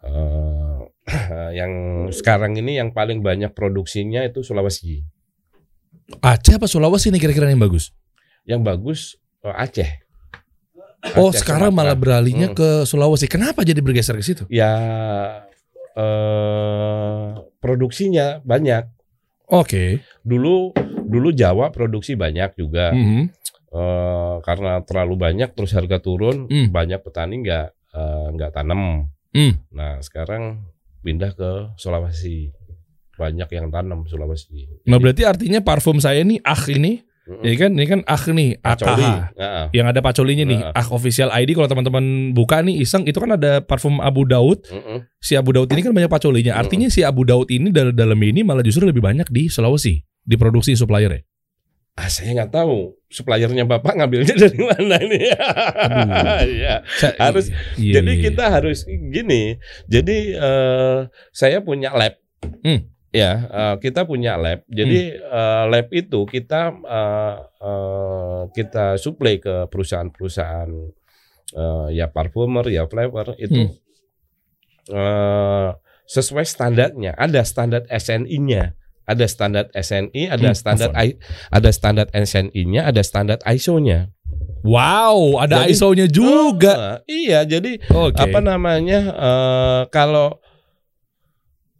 [0.00, 0.78] Eh,
[1.58, 1.72] yang
[2.08, 5.02] sekarang ini yang paling banyak produksinya itu Sulawesi.
[6.20, 7.90] Aceh apa Sulawesi nih kira-kira yang bagus?
[8.42, 9.00] Yang bagus
[9.42, 9.90] eh, Aceh.
[11.16, 11.78] Oh, Aceh, sekarang Sumatera.
[11.82, 12.56] malah beralihnya Hmm.
[12.56, 13.26] ke Sulawesi.
[13.26, 14.42] Kenapa jadi bergeser ke situ?
[14.46, 14.70] Ya
[15.96, 17.26] eh
[17.58, 18.84] produksinya banyak.
[19.50, 20.00] Oke.
[20.22, 20.70] Dulu
[21.10, 22.94] dulu Jawa produksi banyak juga.
[22.94, 23.22] Mhm.
[23.70, 26.74] Eh, karena terlalu banyak terus harga turun, Hmm.
[26.74, 29.06] banyak petani nggak eh, nggak tanam.
[29.30, 29.54] Hmm.
[29.70, 30.66] Nah sekarang
[31.02, 32.50] pindah ke Sulawesi,
[33.14, 34.82] banyak yang tanam Sulawesi.
[34.90, 36.98] Nah berarti artinya parfum saya nih ah ini
[37.30, 37.46] Mm-mm.
[37.46, 39.06] Ya kan ini kan ah nih Pacoli.
[39.06, 39.38] AKH.
[39.38, 39.64] Heeh.
[39.70, 40.72] Yang ada pacolinya nih, Heeh.
[40.74, 44.66] ah official ID kalau teman-teman buka nih iseng itu kan ada parfum Abu Daud.
[44.66, 45.06] Mm-mm.
[45.16, 46.58] Si Abu Daud ini kan banyak pacolinya.
[46.58, 50.74] Artinya si Abu Daud ini dalam dalam ini malah justru lebih banyak di Sulawesi diproduksi
[50.74, 51.22] supplier ya.
[51.94, 55.20] Ah, saya nggak tahu suppliernya bapak ngambilnya dari mana ini.
[56.50, 56.74] Iya.
[57.14, 59.54] Harus- Iya, jadi iya, kita harus gini.
[59.86, 60.98] Jadi eh,
[61.30, 62.18] saya punya lab.
[62.64, 62.89] Hmm.
[63.10, 64.62] Ya, eh, kita punya lab.
[64.70, 70.70] Jadi eh, lab itu kita eh, eh, kita suplai ke perusahaan-perusahaan
[71.58, 73.74] eh, ya parfumer, ya flavor itu Hmm.
[74.90, 75.68] eh,
[76.06, 77.14] sesuai standarnya.
[77.14, 78.74] Ada standar SNI-nya.
[79.06, 81.02] Ada standar SNI, ada Hmm, standar telepon.
[81.02, 81.18] I,
[81.50, 84.06] ada standar SNI-nya, ada standar ISO-nya.
[84.62, 87.02] Wow, ada ISO-nya juga.
[87.02, 88.22] Eh, iya, jadi Oke.
[88.22, 90.38] apa namanya eh, kalau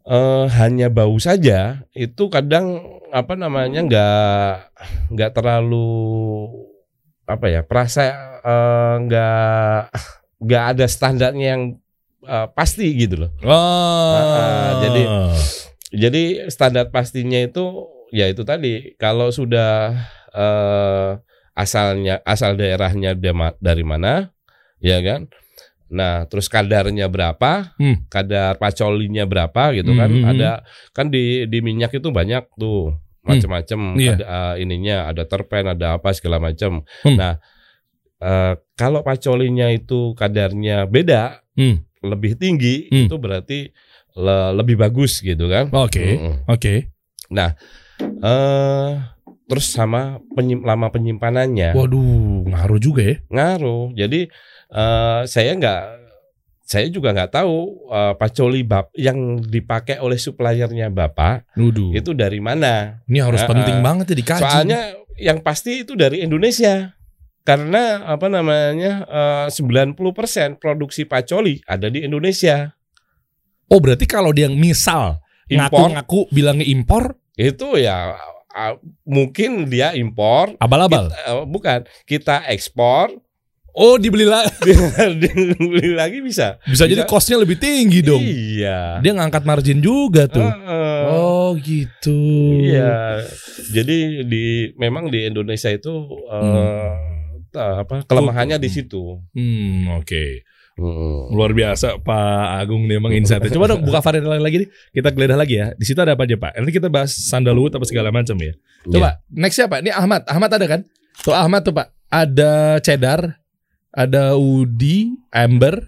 [0.03, 4.55] eh, hanya bau saja itu kadang apa namanya nggak
[5.11, 6.47] nggak terlalu
[7.27, 8.03] apa ya perasa
[8.41, 9.81] eh, nggak
[10.41, 11.63] nggak ada standarnya yang
[12.23, 13.55] eh, pasti gitu loh Wah.
[13.55, 15.09] Ah, jadi-
[15.91, 19.95] jadi standar pastinya itu ya itu tadi kalau sudah
[20.31, 21.11] eh,
[21.53, 23.19] asalnya asal daerahnya
[23.59, 24.31] dari mana
[24.79, 25.27] ya kan
[25.91, 28.07] nah terus kadarnya berapa Hmm.
[28.07, 32.95] kadar pacolinya berapa gitu kan Hmm, hmm, ada kan di di minyak itu banyak tuh
[33.21, 34.15] macam-macam Iya.
[34.15, 37.19] ada eh, ininya ada terpen ada apa segala macam Hmm.
[37.19, 37.43] nah
[38.17, 41.83] eh, kalau pacolinya itu kadarnya beda Hmm.
[42.01, 43.05] lebih tinggi Hmm.
[43.05, 43.59] itu berarti
[44.15, 46.17] le- lebih bagus gitu kan Oke.
[46.17, 46.35] Mm-mm.
[46.47, 46.87] Oke.
[48.01, 48.91] eh
[49.45, 53.17] terus sama penyim- lama penyimpanannya Waduh, ngaruh juga ya.
[53.29, 54.31] ngaruh jadi
[54.71, 55.83] eh saya nggak
[56.63, 57.57] saya juga nggak tahu
[57.89, 61.91] eh, pacoli bab yang dipakai oleh suppliernya bapak Waduh.
[61.93, 63.85] itu dari mana Ini harus Ah, penting ah.
[63.85, 64.41] banget ya dikaji.
[64.41, 64.81] soalnya
[65.19, 66.95] yang pasti itu dari Indonesia
[67.43, 69.99] karena apa namanya eh, 90%
[70.57, 72.71] produksi pacoli ada di Indonesia
[73.67, 78.19] Oh, berarti kalau dia misal impor ngaku-ngaku bilangnya impor, itu ya
[78.51, 81.07] ah, mungkin dia impor abal-abal.
[81.07, 83.15] Kita- eh, bukan kita ekspor
[83.73, 84.51] Oh, dibeli lagi.
[85.23, 88.19] dibeli lagi bisa Bisa jadi costnya lebih tinggi dong.
[88.19, 90.43] iya Dia ngangkat margin juga tuh.
[90.43, 91.03] Heeh.
[91.11, 92.19] Oh, gitu.
[92.61, 93.23] iya
[93.71, 95.91] jadi di memang di Indonesia itu
[96.27, 96.91] eh,
[97.49, 100.45] ta- apa kelemahannya di situ Hmm, oke.
[100.81, 101.37] Mm.
[101.37, 103.45] Luar biasa Pak Agung nih emang insight.
[103.53, 104.69] Coba dong buka varian lain lagi nih.
[104.91, 105.77] Kita geledah lagi ya.
[105.77, 106.57] Di situ ada apa aja, Pak?
[106.57, 108.57] Nanti kita bahas sandalwood apa segala macam ya.
[108.89, 109.85] Coba next siapa?
[109.85, 110.25] Ini Ahmad.
[110.25, 110.81] Ahmad ada kan?
[111.21, 111.93] Tuh Ahmad tuh, Pak.
[112.09, 113.40] Ada cheddar,
[113.91, 115.83] ada Udi, Amber,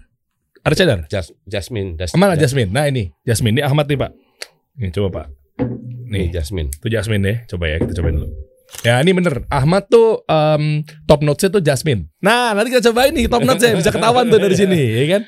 [0.61, 0.99] ada cheddar.
[1.07, 2.71] Jas- Jasmine Jas- Ke mana Jas- Jasmine?
[2.71, 3.59] Nah ini Jasmine.
[3.59, 4.11] Ini Ahmad nih Pak.
[4.79, 5.27] Nih coba Pak.
[6.13, 7.37] nih Jasmine tuh Jasmine deh.
[7.49, 8.29] Coba ya kita cobain dulu.
[8.81, 9.45] Ya ini bener.
[9.49, 12.09] Ahmad tuh em, top notesnya tuh Jasmine.
[12.21, 15.23] Nah nanti kita cobain nih top notesnya bisa ketahuan tuh dari sini, ya kan?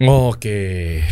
[0.00, 1.02] Oke.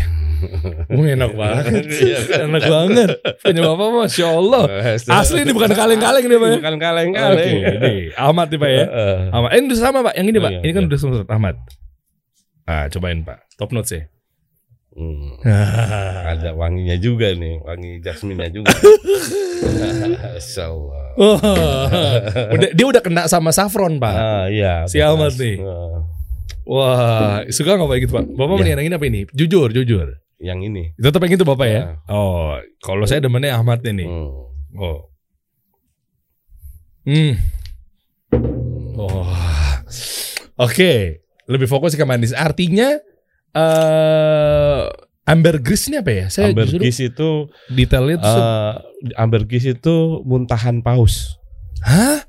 [0.88, 1.84] Oh, enak banget.
[2.04, 2.38] Iya kan?
[2.48, 3.08] enak banget.
[3.38, 4.64] Punya bapak masya Allah.
[5.10, 6.48] Asli ini bukan kaleng-kaleng nih pak.
[6.48, 6.56] ya?
[6.58, 8.84] bukan Oke, kaleng-kaleng ini Ahmad nih pak ya.
[9.30, 9.48] Ahmad.
[9.50, 10.14] Eh, ini udah sama pak.
[10.14, 10.50] Yang ini Oh, pak.
[10.50, 10.88] iya, ini kan iya.
[10.88, 11.56] udah sama Ahmad.
[12.64, 13.38] Ah cobain pak.
[13.54, 14.02] Top notes ya.
[14.88, 15.38] Hmm.
[16.26, 18.74] ada wanginya juga nih wangi jasminnya juga
[19.62, 21.86] Masya Allah Wah.
[22.50, 24.10] udah, dia udah kena sama saffron pak.
[24.10, 25.62] ah iya Si Ahmad nih.
[25.62, 26.02] Ah,
[26.66, 28.24] Wah, suka nggak pak gitu pak?
[28.28, 28.76] Bapak Ya.
[28.76, 29.24] ini apa ini?
[29.30, 30.18] Jujur, jujur.
[30.38, 31.80] Yang ini Tetap yang itu bapak ya?
[31.82, 31.84] Ya.
[32.06, 34.06] Oh, kalau saya demennya Ahmad nih.
[34.06, 34.46] Hmm.
[34.78, 34.98] Oh.
[37.02, 37.34] Hmm.
[38.94, 39.26] Oh.
[40.58, 42.34] Oke, lebih fokus ke manis.
[42.34, 42.98] Artinya
[43.54, 44.82] eh
[45.28, 46.26] ambergris ini apa ya?
[46.30, 48.38] Saya ambergris itu detailnya tuh.
[48.38, 48.74] eh,
[49.18, 51.36] ambergris itu muntahan paus
[51.84, 52.24] Hah?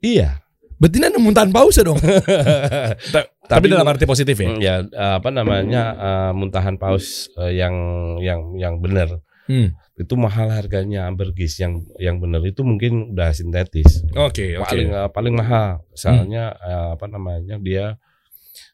[0.00, 0.45] iya
[0.76, 1.96] Betina muntahan paus ya dong?
[3.14, 4.48] Ta- tapi, dalam arti positif ya?
[4.48, 4.74] Hmm, ya
[5.14, 7.74] apa namanya eh, muntahan paus eh, yang
[8.20, 9.70] yang yang benar Hmm.
[9.94, 14.66] itu mahal harganya ambergris yang yang benar itu mungkin udah sintetis Oke, oke.
[14.66, 17.94] paling eh, paling mahal soalnya eh, apa namanya dia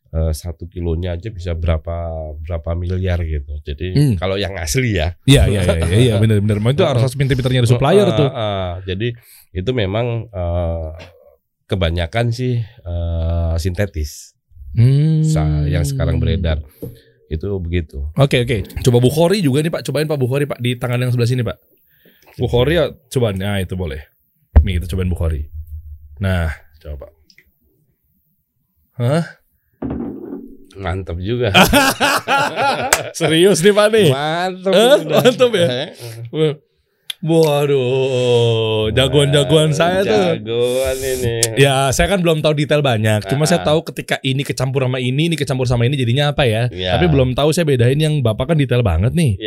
[0.09, 2.09] eh, satu kilonya aja bisa berapa
[2.41, 4.15] berapa miliar gitu jadi Hmm.
[4.17, 6.57] kalau yang asli ya Iya, iya, iya, iya, iya, benar, benar.
[6.73, 8.29] Itu harus pinter-pinternya ada supplier Eh, tuh.
[8.29, 9.09] eh, eh, jadi
[9.53, 10.88] itu memang eh,
[11.66, 14.33] kebanyakan sih eh, sintetis
[14.72, 15.20] Hmm.
[15.68, 16.64] Yang sekarang beredar
[17.29, 18.64] itu begitu Oke oke.
[18.85, 19.85] Coba Bukhari juga nih Pak.
[19.88, 21.57] Cobain Pak Bukhari Pak di tangan yang sebelah sini Pak.
[22.40, 24.01] Bukhari ya coba nah itu boleh.
[24.64, 25.48] Nih kita cobain Bukhari.
[26.20, 27.12] Nah coba Pak.
[28.96, 29.25] Hah?
[30.72, 31.53] mantap juga
[33.18, 34.09] Serius nih Pak nih.
[34.09, 35.68] mantap Eh, mantap ya?
[37.22, 40.42] Waduh, jagoan-jagoan saya tuh.
[40.42, 41.35] Jagoan ini.
[41.54, 43.22] Ya, saya kan belum tahu detail banyak.
[43.30, 43.48] Cuma Ah.
[43.48, 46.66] saya tahu ketika ini kecampur sama ini, ini kecampur sama ini jadinya apa ya.
[46.68, 46.98] Ya.
[46.98, 49.38] Tapi belum tahu saya bedain yang Bapak kan detail banget nih.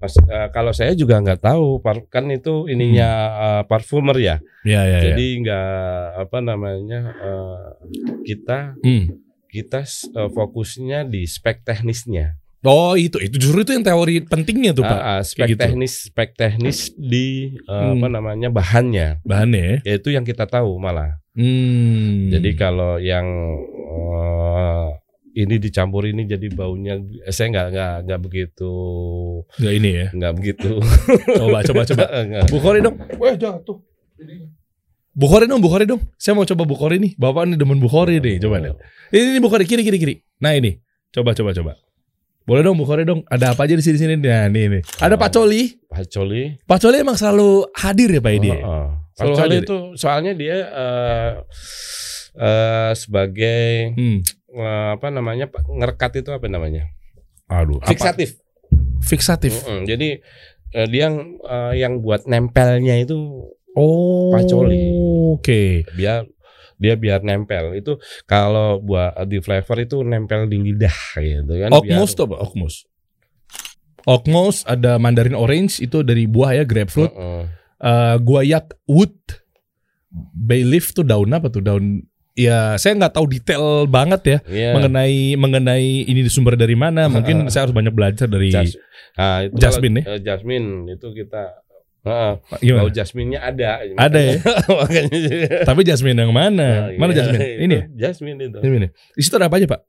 [0.00, 4.36] Mas, eh, kalau saya juga nggak tahu, kan itu ininya eh, parfumer ya.
[4.66, 5.12] Ya, ya, ya.
[5.12, 5.70] Jadi nggak
[6.26, 7.58] apa namanya eh,
[8.26, 9.06] kita Hmm.
[9.46, 9.86] kita
[10.30, 12.39] fokusnya di spek teknisnya.
[12.60, 14.92] Oh, itu itu justru itu yang teori pentingnya tuh, Pak.
[14.92, 15.60] Ah, ah, spek gitu.
[15.64, 17.96] teknis spek teknis di eh, Hmm.
[17.96, 19.24] apa namanya bahannya.
[19.24, 19.76] Bahannya ya.
[19.88, 21.16] Ya itu yang kita tahu malah.
[21.32, 22.28] Hmm.
[22.28, 23.24] Jadi kalau yang
[23.72, 24.86] eh,
[25.40, 28.72] ini dicampur ini jadi baunya saya nggak nggak nggak begitu
[29.56, 30.06] Nggak ini ya.
[30.12, 30.70] nggak begitu.
[31.40, 32.04] Coba coba coba.
[32.52, 32.96] Bukhari dong.
[33.16, 33.78] Wah, jatuh.
[35.10, 36.00] Bukhari dong, Bukhari dong.
[36.16, 37.12] Saya mau coba Bukhari nih.
[37.16, 38.36] Bapak ini demen Bukhari deh.
[38.36, 38.76] Coba deh.
[39.10, 40.14] Ini, ini Bukhari kiri kiri kiri.
[40.38, 40.76] Nah ini.
[41.10, 41.72] Coba coba coba.
[42.50, 43.22] Boleh dong Bukhari dong.
[43.30, 44.18] Ada apa aja di sini sini?
[44.18, 44.82] Nah ini nih.
[44.98, 45.70] Ada Pak Coli.
[45.86, 46.58] Pacoli.
[46.66, 48.50] Pak Coli emang selalu hadir ya Pak Edi?
[48.50, 48.86] Oh, oh.
[49.14, 49.62] Selalu Pacoli hadir.
[49.62, 51.30] itu soalnya dia eh
[52.34, 54.18] eh, sebagai Hmm.
[54.50, 56.90] eh, apa namanya Pak, ngerekat itu apa namanya?
[57.46, 57.78] Aduh.
[57.78, 57.86] Apa?
[57.94, 58.42] Fiksatif.
[58.98, 59.54] Fiksatif.
[59.62, 59.86] Mm-mm.
[59.86, 60.18] Jadi
[60.74, 63.46] eh, dia yang eh, yang buat nempelnya itu
[63.78, 64.34] Oh.
[64.34, 64.74] Pacoli.
[65.38, 65.86] Oke.
[65.94, 66.26] biar dia
[66.96, 72.24] biar nempel itu kalau buat di flavor itu nempel di lidah gitu kan Okmos tuh?
[72.26, 72.88] Okmos.
[74.08, 77.12] Okmos ada mandarin orange itu dari buah ya grapefruit.
[77.12, 77.42] Heeh.
[77.80, 79.12] Eh, guayak wood.
[80.32, 81.60] Bay leaf tuh daun apa tuh?
[81.60, 82.00] Daun
[82.32, 84.70] ya saya nggak tahu detail banget ya Iya.
[84.72, 87.06] mengenai mengenai ini sumber dari mana.
[87.06, 88.80] Mungkin saya harus banyak belajar dari Jas-
[89.14, 91.42] nah, itu Jasmine kalau, eh, jasmine itu kita
[92.00, 92.80] Heeh, gimana?
[92.80, 94.34] bau jasminnya ada Ada ya.
[94.80, 95.18] makanya
[95.68, 96.88] Tapi jasmine yang mana?
[96.88, 97.40] Nah, Mana iya, jasmine?
[97.44, 97.84] itu Ini ya?
[98.08, 98.90] jasmine itu Ini nih.
[99.12, 99.80] Di situ ada apa aja, Pak?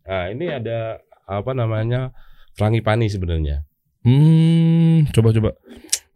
[0.00, 2.10] nah ini ada apa namanya
[2.52, 3.62] frangipani sebenarnya
[4.00, 5.50] Hmm, coba coba.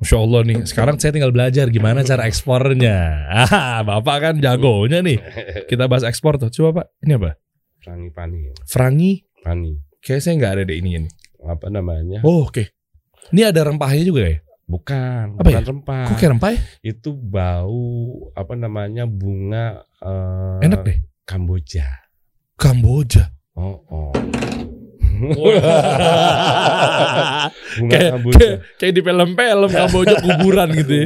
[0.00, 2.96] Masya Allah nih, sekarang saya tinggal belajar gimana cara ekspornya.
[3.44, 5.20] Ah, Bapak kan jagonya nih.
[5.68, 6.48] Kita bahas ekspor tuh.
[6.48, 7.36] Coba Pak, ini apa?
[7.78, 9.12] frangipani Frangi.
[9.44, 11.08] pani Kayak saya nggak ada deh ini ini.
[11.44, 12.72] apa namanya Oh, oke.
[13.30, 14.36] Ini ada rempahnya juga ya?
[14.64, 15.68] Bukan Apa bukan ya?
[15.68, 16.60] rempah Kok kayak rempah ya?
[16.82, 17.84] itu bau
[18.32, 20.98] apa namanya bunga eh, Enak deh.
[21.24, 21.84] Kamboja.
[22.56, 23.32] Kamboja.
[23.56, 24.12] Oh, oh.
[27.78, 28.36] bunga kayak, Kamboja.
[28.38, 31.04] kayak, kayak di film-film Kamboja kuburan gitu ya.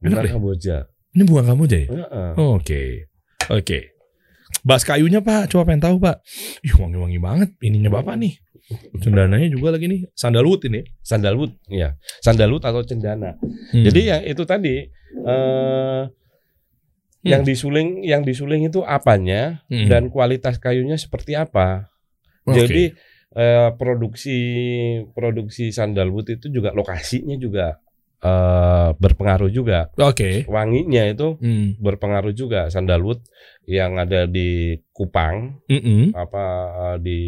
[0.00, 0.20] Bunga.
[0.24, 0.76] Kamboja.
[1.12, 1.88] Ini bunga Kamboja ya?
[1.90, 2.30] Heeh.
[2.38, 2.82] Oke.
[3.50, 3.78] Oke.
[4.60, 6.20] Bas kayunya Pak, coba pengen tahu Pak.
[6.64, 8.36] Ih wangi-wangi banget ininya Bapak nih.
[9.02, 10.06] Cendananya juga lagi nih.
[10.14, 10.86] Sandalwood ini.
[11.02, 11.98] Sandalwood, ya.
[12.22, 13.34] Sandalwood atau cendana.
[13.74, 13.82] Hmm.
[13.82, 14.86] Jadi yang itu tadi
[15.26, 16.02] eh
[17.20, 19.90] yang disuling yang disuling itu apanya Hmm.
[19.90, 21.90] dan kualitas kayunya seperti apa.
[22.48, 22.56] Oke.
[22.64, 22.84] Jadi
[23.36, 24.38] eh, produksi
[25.12, 27.76] produksi sandalwood itu juga lokasinya juga
[28.20, 29.88] eh, berpengaruh juga.
[29.96, 30.44] Oke.
[30.44, 31.74] Wanginya itu Hmm.
[31.76, 33.24] berpengaruh juga sandalwood
[33.64, 36.12] yang ada di Kupang Mm-mm.
[36.12, 37.20] apa eh, di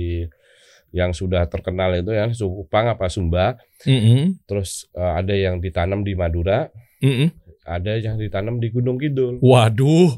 [0.92, 4.44] yang sudah terkenal itu ya Kupang apa Sumba Mm-mm.
[4.44, 6.68] terus eh, ada yang ditanam di Madura
[7.00, 7.32] Mm-mm.
[7.64, 10.12] ada yang ditanam di Gunung Kidul Waduh.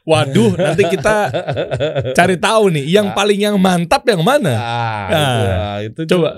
[0.00, 1.28] Waduh, nanti kita
[2.18, 4.56] cari tahu nih yang paling yang mantap yang mana.
[4.56, 6.28] ah, Nah, itu, ah, itu coba.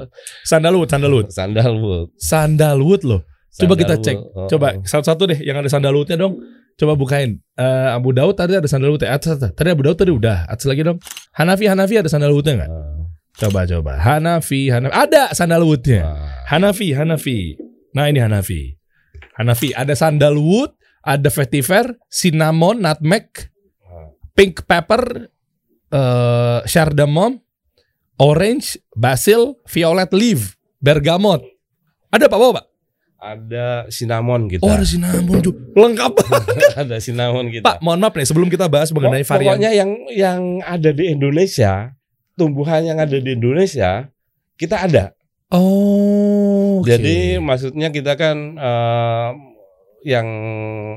[0.45, 1.27] Sandalwood, sandalwood.
[1.31, 3.23] sandalwood Sandalwood loh.
[3.53, 4.17] Coba kita cek.
[4.33, 4.85] Oh, Coba oh.
[4.85, 6.41] satu-satu deh yang ada sandalwoodnya dong.
[6.81, 7.37] Coba bukain.
[7.53, 9.13] Eh, Abu Daud tadi ada sandalwoodnya.
[9.13, 9.53] Atas, atas.
[9.53, 10.49] Tadi Abu Daud tadi udah.
[10.49, 10.97] Atas lagi dong.
[11.37, 12.71] Hanafi Hanafi ada sandalwoodnya nggak?
[12.73, 13.05] Ah,
[13.37, 13.93] Coba coba.
[14.01, 16.01] Hanafi Hanafi ada sandalwoodnya.
[16.01, 16.33] wah.
[16.49, 17.39] Hanafi Hanafi.
[17.93, 18.73] Nah ini Hanafi.
[19.37, 20.73] Hanafi ada sandalwood,
[21.05, 23.29] ada vetiver, cinnamon, nutmeg,
[24.33, 25.29] pink pepper,
[25.93, 27.37] eh cardamom,
[28.17, 31.45] orange, basil, violet leaf, bergamot.
[32.13, 32.65] Ada apa Bapak?
[33.23, 35.63] Ada cinnamon kita Oh ada cinnamon juga.
[35.79, 36.13] Lengkap.
[36.83, 39.55] ada cinnamon kita Pak, mohon maaf nih sebelum kita bahas mengenai varian.
[39.55, 41.95] pokoknya yang yang ada di Indonesia
[42.35, 44.11] tumbuhan yang ada di Indonesia
[44.59, 45.15] kita ada
[45.53, 46.81] Oh.
[46.81, 46.89] oke.
[46.89, 49.31] Jadi maksudnya kita kan eh,
[50.09, 50.27] yang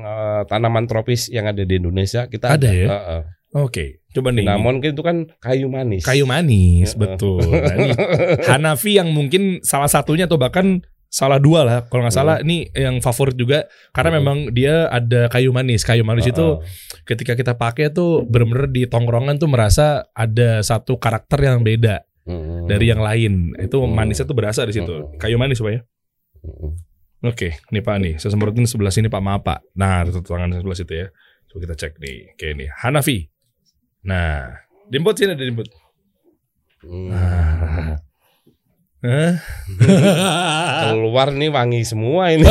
[0.00, 2.88] eh, tanaman tropis yang ada di Indonesia kita Ada ya?
[2.88, 3.22] Heeh.
[3.56, 4.44] Oke, coba nih.
[4.44, 6.04] Cinnamon kan itu kan kayu manis.
[6.04, 7.40] Kayu manis, betul.
[7.40, 7.92] Nah, ini
[8.48, 12.98] Hanafi yang mungkin salah satunya atau bahkan salah dua lah kalau nggak salah ini yang
[13.00, 13.64] favorit juga
[13.94, 14.18] karena Hmm.
[14.20, 15.86] memang dia ada kayu manis.
[15.86, 17.02] Kayu manis itu Heeh.
[17.06, 22.66] ketika kita pakai tuh bener-bener di tongkrongan tuh merasa ada satu karakter yang beda Heeh.
[22.68, 23.54] dari yang lain.
[23.56, 23.94] Itu Hmm.
[23.94, 24.92] manisnya tuh berasa di situ.
[24.92, 25.16] Hmm.
[25.16, 25.80] Kayu manis Pak ya.
[27.24, 29.72] Oke, nih Pak nih, saya semprotin sebelah sini Pak maaf Pak.
[29.74, 31.06] Nah, itu tangan sebelah situ ya.
[31.48, 33.18] Coba kita cek nih, kayak ini Hanafi.
[34.04, 34.52] Nah,
[34.86, 35.66] dimput sini ada dimput.
[36.86, 37.08] Hmm.
[37.10, 37.98] Nah,
[40.90, 42.46] Keluar nih wangi semua ini.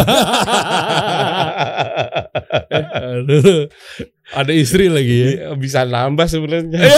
[2.76, 3.70] Aduh.
[4.40, 5.30] Ada istri lagi ya.
[5.30, 6.82] Iya, Bisa nambah sebenarnya.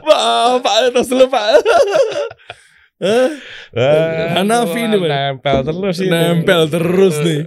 [0.00, 1.48] Pak, Pak, terus Pak.
[3.00, 3.28] Eh,
[4.36, 5.00] Hanafi nih.
[5.00, 6.10] Nempel terus ini.
[6.12, 7.40] Nempel terus nih.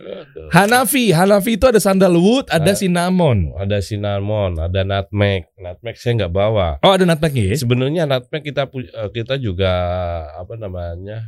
[0.49, 2.77] Hanafi, Hanafi itu ada sandalwood, ada Ah.
[2.77, 3.53] cinnamon.
[3.53, 5.45] Ada cinnamon, ada nutmeg.
[5.55, 6.81] Nutmeg saya nggak bawa.
[6.81, 7.55] Oh, ada nutmegnya ya?
[7.61, 8.65] Sebenarnya nutmeg kita
[9.13, 9.71] kita juga
[10.33, 11.21] apa namanya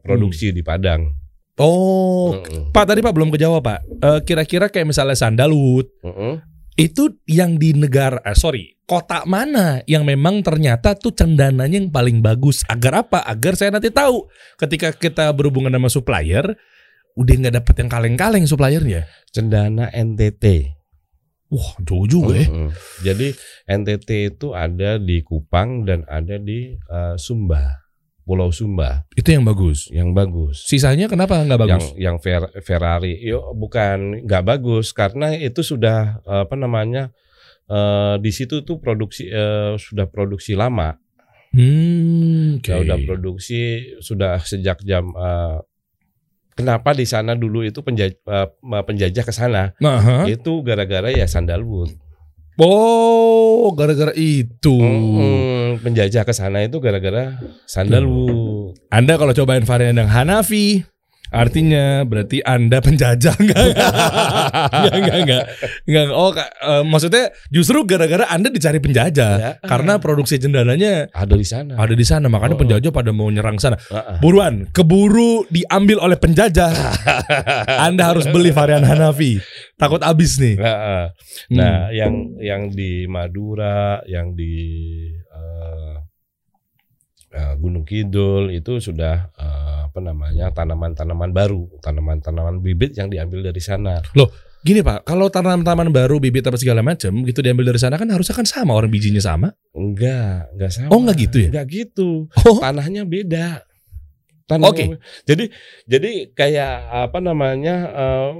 [0.00, 1.16] produksi di Padang.
[1.56, 2.72] Oh, Mm-mm.
[2.72, 3.80] Pak tadi Pak belum kejawab Pak.
[4.00, 6.40] Eh, Kira-kira kayak misalnya sandalwood Mm-mm.
[6.78, 12.18] Itu yang di negara, eh, sorry, kota mana yang memang ternyata tuh cendananya yang paling
[12.18, 12.66] bagus?
[12.66, 13.22] Agar apa?
[13.22, 14.26] Agar saya nanti tahu
[14.58, 16.58] ketika kita berhubungan sama supplier,
[17.18, 19.06] udah nggak dapet yang kaleng-kaleng suppliernya.
[19.30, 20.74] Cendana NTT.
[21.50, 22.46] Wah, jauh juga ya.
[22.46, 22.70] Mm-mm.
[23.02, 23.34] Jadi
[23.66, 27.89] NTT itu ada di Kupang dan ada di eh, Sumba,
[28.30, 29.90] Pulau Sumba Itu yang bagus.
[29.90, 30.62] yang bagus.
[30.70, 31.74] Sisanya kenapa nggak bagus?
[31.74, 37.10] Yang yang Fer- Ferrari, yo bukan nggak bagus karena itu sudah apa namanya
[37.66, 40.94] eh, di situ tuh produksi eh, sudah produksi lama.
[41.50, 42.70] Hmm, oke.
[42.70, 45.58] Ya udah produksi sudah sejak jam eh,
[46.54, 51.90] kenapa di sana dulu itu penjajah, penjajah ke sana Nah, itu gara-gara ya sandalwood.
[52.58, 54.74] Oh, gara-gara itu.
[54.74, 58.74] Mm-mm, penjajah ke sana itu gara-gara sandalwood.
[58.90, 60.82] Anda kalau cobain varian yang Hanafi,
[61.30, 63.64] artinya berarti Anda penjajah enggak?
[63.64, 65.44] Enggak, enggak, enggak.
[65.86, 69.50] Enggak, oh eh, maksudnya justru gara-gara Anda dicari penjajah Ya.
[69.62, 71.72] karena produksi cendananya Ada di sana.
[71.74, 72.60] ada di sana, makanya Oh.
[72.60, 73.78] penjajah pada mau nyerang sana.
[74.18, 76.74] Buruan, keburu diambil oleh penjajah.
[77.86, 79.38] Anda harus beli varian Hanafi.
[79.78, 80.58] Takut habis nih.
[80.58, 81.08] Hmm.
[81.50, 84.52] Nah, yang yang di Madura, yang di
[87.30, 93.58] eh, Gunung Kidul itu sudah eh, apa namanya tanaman-tanaman baru, tanaman-tanaman bibit yang diambil dari
[93.58, 93.98] sana.
[94.60, 98.36] Gini Pak, kalau tanaman-tanaman baru, bibit apa segala macam gitu diambil dari sana kan harusnya
[98.36, 99.56] kan sama orang bijinya sama.
[99.72, 100.92] Enggak, enggak sama.
[100.92, 101.48] Oh, enggak gitu ya?
[101.48, 102.08] Enggak gitu.
[102.44, 102.60] Oh.
[102.60, 103.64] Tanahnya beda.
[104.60, 104.84] Oke.
[104.84, 104.98] beda.
[105.24, 105.44] Jadi
[105.88, 106.72] jadi kayak
[107.08, 107.74] apa namanya?
[107.88, 108.30] eh,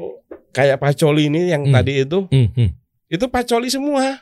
[0.50, 1.72] kayak pacoli ini yang Hmm.
[1.72, 2.68] tadi itu Hmm, hmm.
[3.08, 4.18] itu pacoli semua.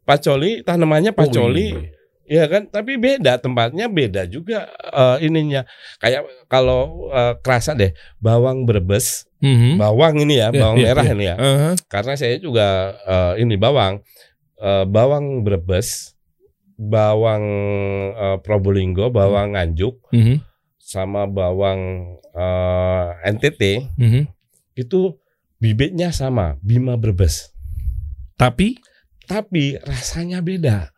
[0.00, 1.74] Pacoli tanamannya Oh, pacoli.
[1.74, 1.92] iya.
[2.26, 5.62] Ya kan, tapi beda tempatnya beda juga eh, ininya.
[5.98, 9.78] Kayak kalau eh, kerasa deh bawang Brebes, Mhm.
[9.78, 11.14] bawang ini ya, Iya, bawang iya, merah iya.
[11.14, 11.34] ini ya.
[11.38, 11.70] Aha.
[11.86, 12.66] Karena saya juga
[13.00, 14.02] eh, ini bawang
[14.58, 16.18] eh, bawang Brebes,
[16.74, 17.44] bawang
[18.12, 20.42] eh, Probolinggo, bawang Nganjuk Mhm.
[20.76, 21.80] sama bawang
[22.34, 24.22] eh, NTT Mhm.
[24.74, 25.14] itu
[25.56, 27.54] bibitnya sama, Bima Brebes.
[28.34, 28.76] Tapi
[29.26, 30.94] Tapi rasanya beda.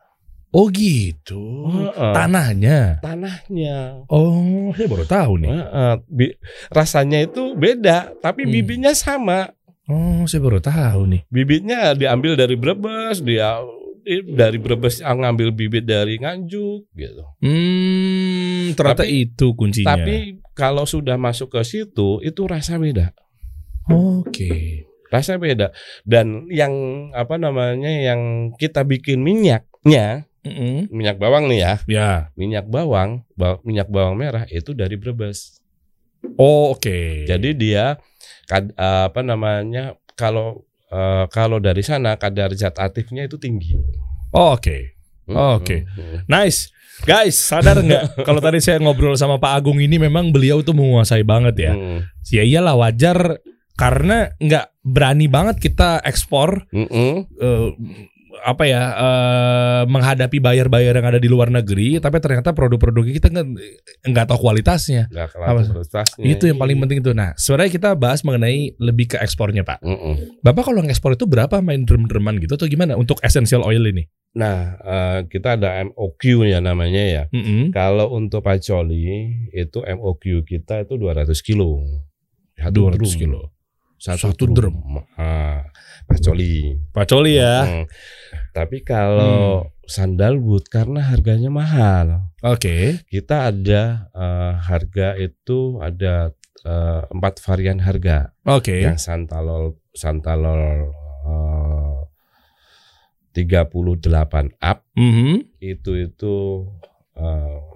[0.50, 1.68] Oh gitu.
[1.68, 2.12] Heeh.
[2.12, 2.98] Tanahnya.
[3.00, 4.02] Tanahnya.
[4.06, 5.50] Oh, saya baru tahu nih.
[5.52, 6.36] Heeh, bi-
[6.68, 8.52] rasanya itu beda, tapi Hmm.
[8.52, 9.52] bibitnya sama.
[9.88, 11.22] Oh, saya baru tahu nih.
[11.28, 13.60] Bibitnya diambil dari Brebes, dia
[14.24, 17.24] dari Brebes yang ngambil bibit dari Nganjuk gitu.
[17.40, 19.96] Hmm, ternyata Tapi- itu kuncinya.
[19.96, 20.16] Tapi
[20.52, 23.12] kalau sudah masuk ke situ itu rasa beda.
[23.88, 24.84] Oke.
[25.08, 25.72] Rasa beda.
[26.04, 26.72] Dan yang
[27.12, 30.88] apa namanya yang kita bikin minyaknya, Mm-mm.
[30.90, 31.72] minyak bawang nih ya.
[31.86, 32.10] Ya.
[32.34, 35.58] Minyak bawang, ba- minyak bawang merah itu dari Brebes.
[36.34, 37.24] Oh, oke.
[37.24, 37.98] Jadi dia
[38.44, 43.76] kad- apa namanya kalau eh, kalau dari sana kadar zat aktifnya itu tinggi.
[44.30, 44.94] Oh, oke.
[45.28, 45.84] Oh, oke.
[45.84, 46.24] Hmm.
[46.26, 46.72] Nice.
[46.98, 51.22] Guys, sadar nggak kalau tadi saya ngobrol sama Pak Agung ini memang beliau tuh menguasai
[51.22, 51.72] banget ya.
[51.76, 52.00] Hmm.
[52.32, 53.38] Ya iyalah wajar
[53.78, 56.66] karena nggak berani banget kita ekspor
[57.38, 57.68] eh,
[58.44, 63.28] apa ya eh, menghadapi bayar-bayar yang ada di luar negeri, tapi ternyata produk-produk kita
[64.04, 65.06] nggak tahu kualitasnya.
[65.10, 65.62] Nggak Apa?
[65.64, 66.24] kualitasnya.
[66.24, 67.10] Itu yang paling penting itu.
[67.14, 69.82] Nah, sebenarnya kita bahas mengenai lebih ke ekspornya, Pak.
[69.82, 70.42] Mm-mm.
[70.42, 74.06] Bapak kalau ngekspor itu berapa main drum-druman gitu atau gimana untuk essential oil ini?
[74.36, 77.22] Nah, eh, kita ada MOQ ya namanya ya.
[77.32, 77.72] Mm-mm.
[77.72, 81.82] Kalau untuk pacoli itu MOQ kita itu 200 kilo.
[82.58, 83.12] Satu 200 drum.
[83.16, 83.42] kilo.
[83.98, 84.78] Satu, Satu drum.
[85.18, 85.66] Ah,
[86.08, 86.80] pacoli.
[86.90, 87.62] Pacoli ya.
[87.62, 87.84] Hmm.
[88.50, 92.32] Tapi kalau sandalwood karena harganya mahal.
[92.40, 93.04] Oke.
[93.06, 96.32] Kita ada eh, harga itu ada
[96.64, 98.32] eh, empat varian harga.
[98.48, 98.80] Oke.
[98.82, 100.90] Yang santalol santalol
[101.28, 101.98] eh,
[103.36, 105.60] 38 up Mhm.
[105.62, 106.34] itu itu
[107.14, 107.67] eh, har-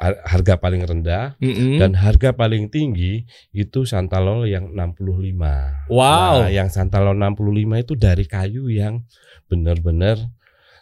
[0.00, 1.78] harga paling rendah Mm-mm.
[1.78, 3.22] dan harga paling tinggi
[3.54, 5.38] itu santalol yang 65.
[5.86, 6.46] Wow.
[6.46, 9.06] Nah, yang santalol 65 itu dari kayu yang
[9.46, 10.18] benar-benar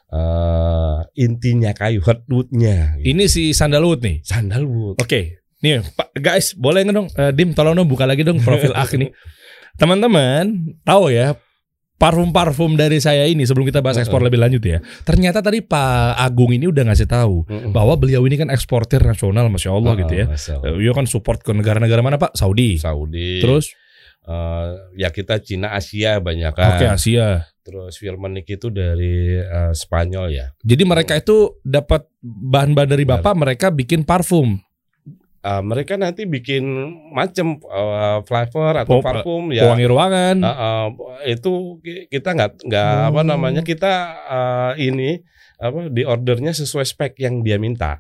[0.09, 3.01] eh, intinya kayu hardwoodnya.
[3.01, 3.13] Gitu.
[3.13, 4.25] Ini si sandalwood nih.
[4.25, 4.97] Sandalwood.
[4.97, 7.09] Oke, nih Pak guys, boleh nggak dong?
[7.13, 9.13] Eh, Dim, tolong dong buka lagi dong profil Ak ini.
[9.81, 11.37] Teman-teman, tahu ya
[12.03, 14.83] parfum-parfum dari saya ini sebelum kita bahas ekspor lebih lanjut ya.
[15.07, 19.71] Ternyata tadi Pak Agung ini udah ngasih tahu bahwa beliau ini kan eksportir nasional, masya
[19.71, 20.27] Allah gitu ya.
[20.27, 20.67] Ah, Allah.
[20.67, 22.35] Eh, Beliau kan support ke negara-negara mana Pak?
[22.35, 22.75] Saudi.
[22.83, 23.39] Saudi.
[23.39, 23.71] Terus,
[24.27, 26.99] eh, ya kita Cina Asia banyak oke kan.
[26.99, 27.47] Asia.
[27.63, 30.51] Terus Firmenich itu dari eh, Spanyol ya.
[30.59, 34.59] Jadi mereka itu dapat bahan-bahan dari bapak, mereka bikin parfum.
[35.43, 36.63] Eh, mereka nanti bikin
[37.11, 39.67] macam eh, flavor atau Po- parfum ya.
[39.67, 40.37] pewangi ruangan.
[40.39, 40.87] Eh, eh,
[41.33, 43.29] itu ki- kita nggak nggak apa Hmm.
[43.29, 45.19] namanya kita eh, ini
[45.59, 47.99] apa di ordernya sesuai spek yang dia minta.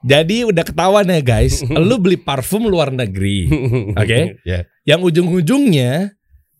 [0.00, 1.58] Jadi udah ketahuan ya guys,
[1.88, 3.50] lu beli parfum luar negeri,
[3.98, 4.38] Oke.
[4.42, 4.62] Ya.
[4.84, 6.14] yang ujung-ujungnya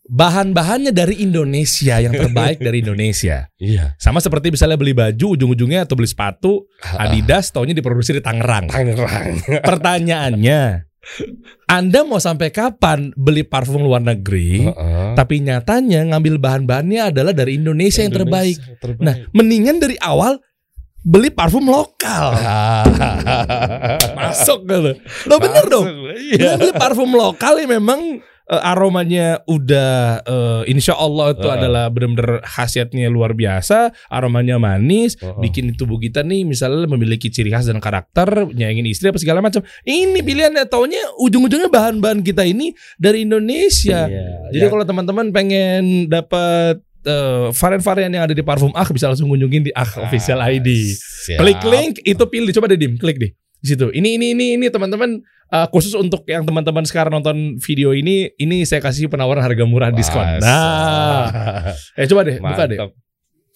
[0.07, 3.51] bahan-bahannya dari Indonesia yang terbaik dari Indonesia.
[3.59, 3.99] Iya.
[3.99, 8.71] Sama seperti misalnya beli baju ujung-ujungnya atau beli sepatu Adidas taunya diproduksi di Tangerang.
[8.71, 9.43] Tangerang.
[9.69, 10.87] Pertanyaannya,
[11.67, 14.63] Anda mau sampai kapan beli parfum luar negeri?
[14.63, 15.11] Heeh.
[15.15, 18.55] Tapi nyatanya ngambil bahan-bahannya adalah dari Indonesia, yang terbaik.
[18.55, 19.03] Indonesia terbaik.
[19.03, 20.39] Nah, mendingan dari awal
[21.07, 22.35] beli parfum lokal.
[24.19, 24.91] Masuk gitu.
[25.27, 25.85] Lo bener Masuk, dong.
[26.15, 26.59] Iya.
[26.59, 31.57] Beli parfum lokal yang memang eh, aromanya udah eh, insya Allah itu Heeh.
[31.59, 35.35] adalah benar-benar khasiatnya luar biasa, aromanya manis, Heeh.
[35.43, 39.59] bikin tubuh kita nih misalnya memiliki ciri khas dan karakter, nyayangin istri apa segala macam.
[39.83, 44.07] Ini pilihannya taunya ujung-ujungnya bahan-bahan kita ini dari Indonesia.
[44.07, 44.51] Iya.
[44.55, 44.71] Jadi Ya.
[44.71, 49.71] kalau teman-teman pengen dapat eh, varian-varian yang ada di parfum Ah bisa langsung kunjungin di
[49.71, 50.67] Ah Official ID.
[51.27, 51.39] Siap.
[51.39, 53.87] Klik link itu pilih coba deh dim klik deh di situ.
[53.89, 58.63] Ini ini ini ini teman-teman uh, khusus untuk yang teman-teman sekarang nonton video ini ini
[58.63, 60.23] saya kasih penawaran harga murah diskon.
[60.23, 60.43] Masa.
[60.43, 61.23] Nah,
[61.99, 62.79] eh coba deh buka deh.
[62.79, 63.07] Mantap.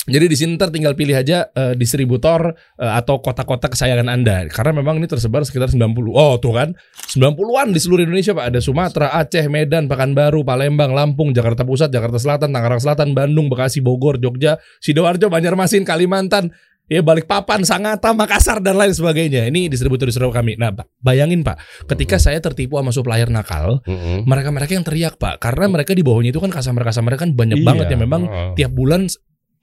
[0.10, 4.82] Jadi di sini ntar tinggal pilih aja uh, distributor uh, atau kota-kota kesayangan Anda karena
[4.82, 5.94] memang ini tersebar sekitar 90.
[6.10, 6.74] Oh, tuh kan.
[7.14, 8.50] 90-an di seluruh Indonesia, Pak.
[8.50, 13.86] Ada Sumatera, Aceh, Medan, Pekanbaru, Palembang, Lampung, Jakarta Pusat, Jakarta Selatan, Tangerang Selatan, Bandung, Bekasi,
[13.86, 16.50] Bogor, Jogja, Sidoarjo, Banjarmasin, Kalimantan,
[16.92, 19.48] ya Balikpapan, Sangatta, Makassar dan lain sebagainya.
[19.48, 20.60] Ini distributor-distributor kami.
[20.60, 21.56] Nah, Pak, bayangin Pak,
[21.88, 24.28] ketika saya tertipu sama supplier nakal, Mm-mm.
[24.28, 27.66] mereka-mereka yang teriak, Pak, karena mereka di bawahnya itu kan customer-customer kan banyak Iya.
[27.66, 28.52] banget yang memang Heeh.
[28.60, 29.08] tiap bulan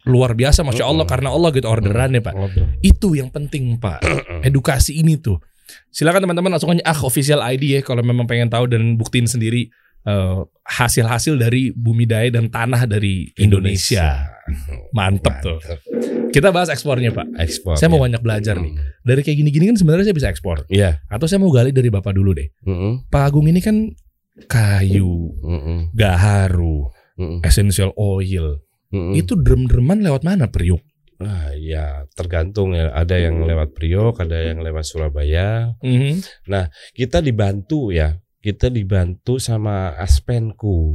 [0.09, 1.12] luar biasa masya Allah Mm-mm.
[1.12, 2.81] karena Allah gitu orderannya pak Ngobrol.
[2.81, 4.01] itu yang penting pak
[4.41, 5.37] edukasi ini tuh
[5.91, 9.68] silakan teman-teman langsung aja ah official ID ya kalau memang pengen tahu dan buktiin sendiri
[10.07, 14.33] eh, hasil-hasil dari bumi daya dan tanah dari Indonesia,
[14.93, 15.59] mantep tuh
[16.29, 17.74] kita bahas ekspornya pak Ekspor.
[17.74, 18.05] saya mau ya.
[18.07, 18.85] banyak belajar nih Mm.
[19.03, 21.01] dari kayak gini-gini kan sebenarnya saya bisa ekspor Iya.
[21.07, 23.07] atau saya mau gali dari bapak dulu deh Mm-mm.
[23.07, 23.89] Pak Agung ini kan
[24.47, 25.91] kayu Mm-mm.
[25.93, 27.41] gaharu Mm-mm.
[27.43, 29.14] essential oil Mm-mm.
[29.14, 30.81] itu drem-dreman lewat mana Priuk
[31.18, 32.95] Ah, ya tergantung ya.
[32.95, 35.74] Ada yang lewat Priok, ada yang lewat Surabaya.
[35.83, 36.22] Mhm.
[36.95, 38.14] Kita dibantu ya.
[38.39, 40.95] Kita dibantu sama Aspenku.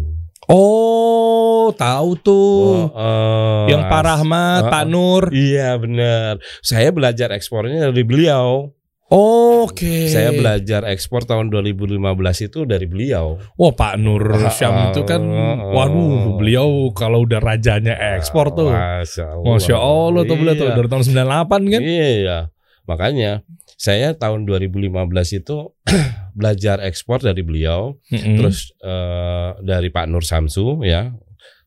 [0.53, 2.93] Oh, tahu tuh.
[2.93, 5.23] Oh, yang As- Pak Rahmat, Oh, Pak Nur.
[5.33, 6.37] Iya benar.
[6.61, 8.69] Saya belajar ekspornya dari beliau.
[9.13, 10.09] Oke.
[10.09, 12.01] Saya belajar ekspor tahun 2015
[12.41, 13.37] itu dari beliau.
[13.53, 18.73] Wah, Pak Nur Ah, Syam itu kan ah, waduh, beliau kalau udah rajanya ekspor tuh.
[18.73, 19.45] Masya Allah.
[19.45, 20.75] Masya Allah tuh beliau tuh Iya.
[20.75, 21.81] dari tahun 98 kan.
[21.81, 22.37] Iya.
[22.83, 23.41] Makanya
[23.79, 24.91] saya tahun 2015
[25.39, 25.71] itu
[26.37, 28.35] belajar ekspor dari beliau, Mm-mm.
[28.39, 31.15] terus eh, dari Pak Nur Samsu ya,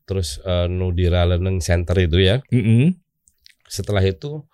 [0.05, 2.37] terus eh, Nudira Learning Center itu ya.
[2.53, 2.93] Mm-mm.
[3.65, 4.45] Setelah itu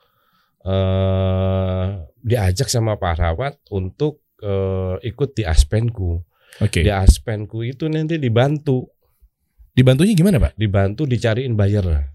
[0.64, 1.86] eh
[2.24, 6.24] diajak sama Pak Rawat untuk eh, ikut di Aspenku.
[6.64, 6.86] Oke.
[6.86, 8.88] Di Aspenku itu nanti dibantu,
[9.74, 10.54] Dibantunya gimana, Pak?
[10.54, 12.14] dibantu dicariin buyer.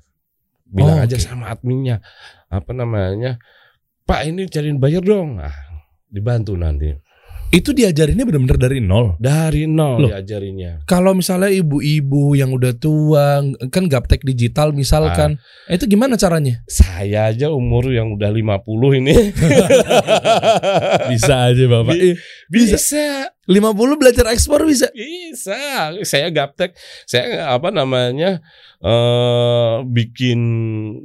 [0.62, 1.26] Bilang Oh, aja oke.
[1.26, 1.98] sama adminnya,
[2.46, 3.42] apa namanya,
[4.08, 5.36] Pak ini cariin buyer dong.
[5.36, 5.52] Ah,
[6.08, 6.88] dibantu nanti.
[7.48, 9.16] Itu diajarinnya benar-benar dari nol.
[9.16, 10.10] Dari nol Loh.
[10.12, 10.84] diajarinya.
[10.84, 13.40] Kalau misalnya ibu-ibu yang udah tua
[13.72, 15.72] kan gaptek digital misalkan, Ah.
[15.72, 16.60] itu gimana caranya?
[16.68, 19.16] Saya aja umur yang udah 50 ini
[21.10, 21.96] Bisa aja, Bapak.
[21.96, 22.76] Bi- Bisa.
[22.76, 23.06] bisa.
[23.48, 24.92] 50 belajar ekspor bisa.
[24.92, 25.88] Bisa.
[26.04, 26.76] Saya gaptek.
[27.04, 28.44] Saya apa namanya?
[28.78, 30.40] eh bikin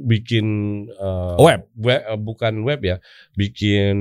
[0.04, 0.46] bikin
[0.86, 1.72] eh, Web.
[1.74, 2.96] web bukan web ya.
[3.32, 3.96] Bikin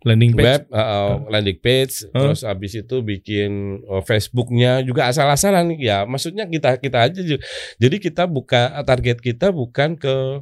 [0.00, 0.44] Landing page.
[0.48, 2.32] web eh, eh, landing page Huh?
[2.32, 7.20] terus habis itu bikin eh, Facebooknya juga asal-asalan ya maksudnya kita kita aja
[7.76, 10.40] jadi kita buka target kita bukan ke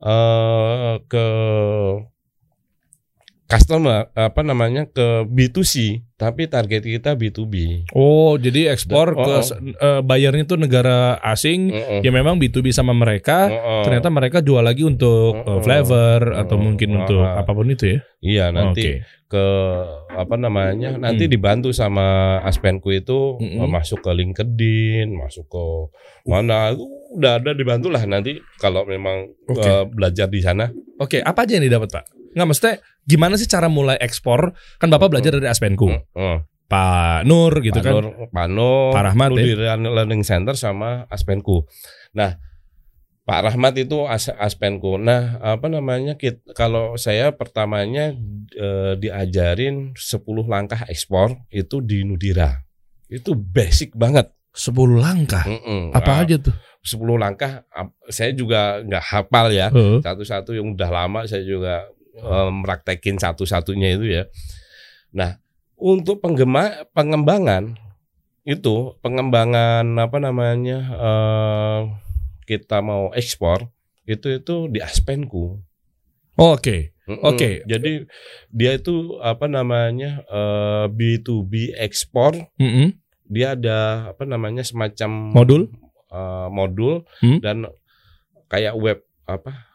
[0.00, 1.26] eh ke
[3.50, 5.74] customer apa namanya ke B2C,
[6.14, 7.84] tapi target kita B2B.
[7.90, 9.42] Oh, jadi ekspor Oh, ke oh.
[9.58, 12.00] eh, bayarnya tuh negara asing Mm-mm.
[12.00, 13.50] ya memang B2B sama mereka.
[13.50, 13.82] Mm-mm.
[13.82, 15.60] Ternyata mereka jual lagi untuk eh, Mm-mm.
[15.60, 16.64] flavor atau Mm-mm.
[16.64, 17.42] mungkin untuk Ah.
[17.42, 17.98] apa pun itu ya.
[18.20, 19.26] Iya nanti Oke.
[19.26, 19.44] ke
[20.12, 21.32] apa namanya nanti Hmm.
[21.32, 25.64] dibantu sama Aspenku itu eh, masuk ke LinkedIn, masuk ke
[26.24, 29.58] mana itu udah ada dibantu lah nanti kalau memang Oke.
[29.60, 30.70] eh, belajar di sana.
[30.96, 32.19] Oke, apa aja yang didapat, Pak?
[32.34, 32.74] Nggak maksudnya
[33.04, 34.54] gimana sih cara mulai ekspor?
[34.78, 35.90] Kan Bapak belajar dari Aspenku.
[35.90, 36.36] Heeh.
[36.70, 37.92] Pak Nur gitu Pak kan.
[37.98, 39.42] Nur, Pak Nur, Pak Rahmat ya?
[39.42, 41.66] Ludiran Learning Center sama Aspenku.
[42.14, 42.38] Nah,
[43.26, 44.94] Pak Rahmat itu as, Aspenku.
[44.94, 46.14] Nah, apa namanya?
[46.14, 48.14] Kit, kalau saya pertamanya
[48.54, 52.62] eh, diajarin 10 langkah ekspor itu di Nudira.
[53.10, 54.30] Itu basic banget.
[54.54, 55.42] 10 langkah.
[55.46, 55.90] Mm-mm.
[55.90, 56.54] Apa Nah, aja tuh?
[56.86, 57.66] 10 langkah
[58.10, 59.74] saya juga nggak hafal ya.
[60.02, 64.24] Satu-satu yang udah lama saya juga eh, meraktekin satu-satunya itu ya.
[65.10, 65.38] Nah,
[65.74, 67.74] untuk penggema pengembangan
[68.42, 71.80] itu pengembangan apa namanya eh,
[72.44, 73.68] kita mau ekspor
[74.04, 75.60] itu itu di Aspenku.
[76.34, 76.96] Oh, Oke.
[77.04, 77.26] Mm-mm.
[77.26, 77.66] Oke.
[77.66, 78.06] Jadi
[78.48, 82.38] dia itu apa namanya eh, B2B ekspor.
[82.56, 82.96] Mm-mm.
[83.30, 83.78] Dia ada
[84.10, 85.62] apa namanya semacam Modul?
[86.10, 87.38] eh, modul Hmm.
[87.38, 87.56] dan
[88.50, 89.69] kayak web apa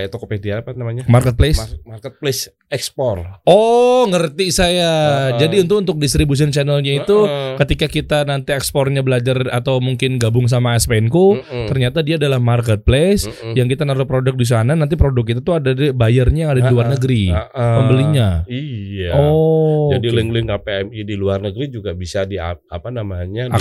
[0.00, 1.60] kayak Tokopedia apa namanya Marketplace.
[1.60, 4.90] Mar- marketplace ekspor Oh, ngerti saya.
[5.28, 5.38] Heeh.
[5.38, 7.58] Jadi untuk untuk distribution channelnya itu Heeh.
[7.58, 11.66] ketika kita nanti ekspornya belajar atau mungkin gabung sama SPNku, Mm-mm.
[11.66, 13.52] ternyata dia adalah marketplace Mm-mm.
[13.54, 16.62] yang kita naruh produk di sana, nanti produk itu tuh ada di bayarnya yang ada
[16.62, 17.74] di luar negeri, Heeh.
[17.76, 18.28] pembelinya.
[18.46, 19.90] iya Oh.
[19.90, 23.54] jadi link-link KPMI di luar negeri juga bisa di apa namanya di-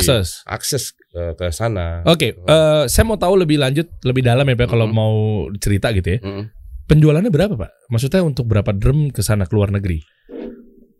[0.45, 0.93] akses.
[1.09, 4.85] Ke, ke sana Oke, eh, saya mau tahu lebih lanjut, lebih dalam ya Pak kalau
[4.85, 4.93] Mm.
[4.93, 5.15] mau
[5.55, 6.19] cerita gitu ya.
[6.19, 6.43] Mm.
[6.85, 7.71] Penjualannya berapa Pak?
[7.87, 10.01] Maksudnya untuk berapa drum ke sana ke luar negeri?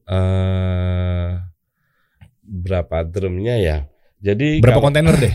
[0.05, 1.30] Eh,
[2.41, 3.78] berapa drumnya ya
[4.20, 5.34] jadi Berapa kalau- kontainer deh?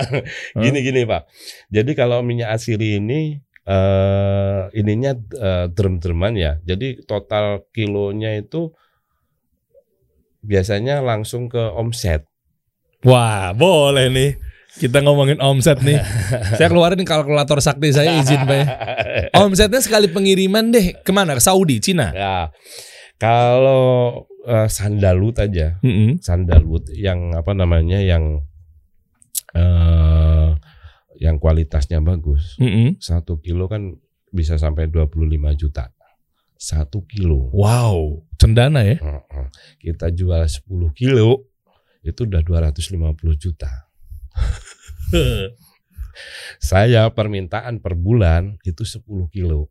[0.64, 1.28] gini gini pak
[1.68, 8.72] jadi kalau minyak asiri ini eh ininya eh, drum-druman ya jadi total kilonya itu
[10.40, 12.24] biasanya langsung ke omset
[13.04, 14.30] Wah, boleh nih.
[14.76, 15.96] Kita ngomongin omset nih.
[16.60, 18.66] saya keluarin kalkulator sakti saya izin Pak ya.
[19.44, 21.32] Omsetnya sekali pengiriman deh ke mana?
[21.36, 22.12] Ke Saudi, Cina?
[22.12, 22.52] ya
[23.16, 26.20] kalau eh, sandalwood aja Mm-mm.
[26.20, 28.44] sandalwood yang apa namanya yang
[29.56, 30.52] eh
[31.16, 33.00] yang kualitasnya bagus Mm-mm.
[33.00, 33.96] satu kilo kan
[34.28, 35.16] bisa sampai 25
[35.56, 35.88] juta
[36.56, 38.96] satu kilo Wow, cendana ya?
[39.76, 41.48] Kita jual 10 kilo
[42.06, 43.02] itu udah 250
[43.34, 43.70] juta.
[46.62, 49.68] Saya permintaan per bulan itu 10 kilo.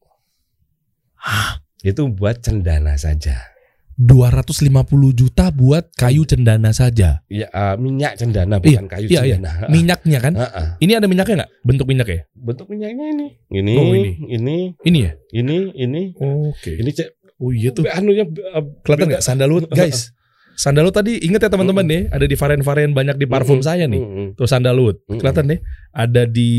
[1.82, 3.56] Itu buat cendana saja.
[3.96, 4.68] 250
[5.16, 7.24] juta buat kayu cendana saja.
[7.32, 9.36] Ya eh, minyak cendana bukan kayu iya, iya.
[9.40, 9.66] cendana.
[9.74, 10.34] Minyaknya kan?
[10.36, 10.68] Heeh.
[10.84, 11.52] Ini ada minyaknya nggak?
[11.64, 12.28] Bentuk minyaknya?
[12.36, 13.28] Bentuk minyaknya ini.
[13.48, 14.12] Ini, Oh, ini.
[14.28, 15.12] ini, Ini ya?
[15.32, 16.76] ini, ini, Oke.
[16.76, 17.08] ini cek.
[17.40, 17.88] Oh iya tuh.
[17.88, 20.12] Anunya eh, Kelihatan nggak sandalwood guys?
[20.56, 24.00] Sandalwood tadi inget ya teman-teman nih, ada di varian-varian banyak di parfum Mm-mm, saya nih.
[24.00, 24.28] mm-mm.
[24.34, 25.04] Tuh sandalwood.
[25.04, 25.20] Mm-mm.
[25.20, 25.60] Kelihatan nih,
[25.92, 26.52] ada di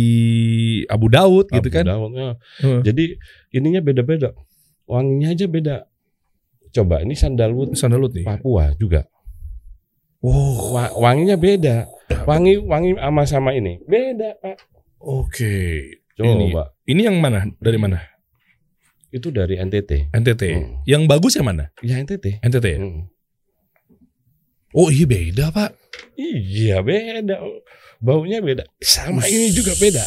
[0.87, 1.89] Abu Daud gitu kan.
[1.89, 2.37] Daud, ya.
[2.85, 3.17] Jadi
[3.51, 4.37] ininya beda-beda.
[4.85, 5.77] Wanginya aja beda.
[6.71, 8.29] Coba ini sandalwood Sandalwood nih.
[8.29, 9.09] Papua juga.
[10.21, 11.89] Oh, Wa- wanginya beda.
[12.25, 13.81] Wangi wangi sama sama ini.
[13.83, 14.57] Beda, Pak.
[14.99, 15.57] oke.
[16.17, 16.29] Coba.
[16.29, 16.53] Ini,
[16.89, 17.45] ini yang mana?
[17.57, 18.01] Dari mana?
[19.09, 20.13] Itu dari NTT.
[20.13, 20.43] NTT.
[20.53, 20.85] Hmm.
[20.85, 21.73] Yang bagus yang mana?
[21.81, 22.41] Ya NTT.
[22.43, 22.67] NTT.
[22.67, 22.79] ya?
[22.81, 23.09] Hmm.
[24.75, 25.71] Oh iya beda pak.
[26.17, 27.39] Iya, beda.
[28.01, 28.65] Baunya beda.
[28.81, 30.05] Sama ini juga beda.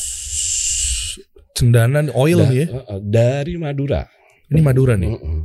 [1.58, 2.66] Cendanan oil Da- ya.
[2.88, 4.06] uh, Dari Madura.
[4.50, 5.10] Ini Madura nih.
[5.14, 5.40] Mm-mm.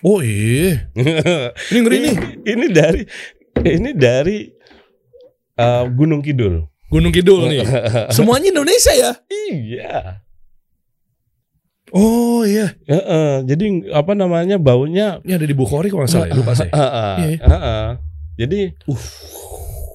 [0.00, 0.88] Oh iya.
[1.70, 2.16] Ini ngeri nih.
[2.48, 3.02] ini dari
[3.68, 4.38] ini dari
[5.60, 6.64] uh, Gunung Kidul.
[6.88, 7.60] Gunung Kidul nih.
[8.16, 9.12] Semuanya Indonesia ya?
[9.52, 10.24] iya.
[11.92, 12.74] Oh iya.
[12.84, 16.28] Heeh, jadi apa namanya baunya Ini ada di Bukhari kalau nggak salah.
[16.28, 16.70] ya, Lupa saya.
[16.70, 17.36] Heeh, Iya.
[17.42, 17.86] heeh.
[18.36, 18.60] Jadi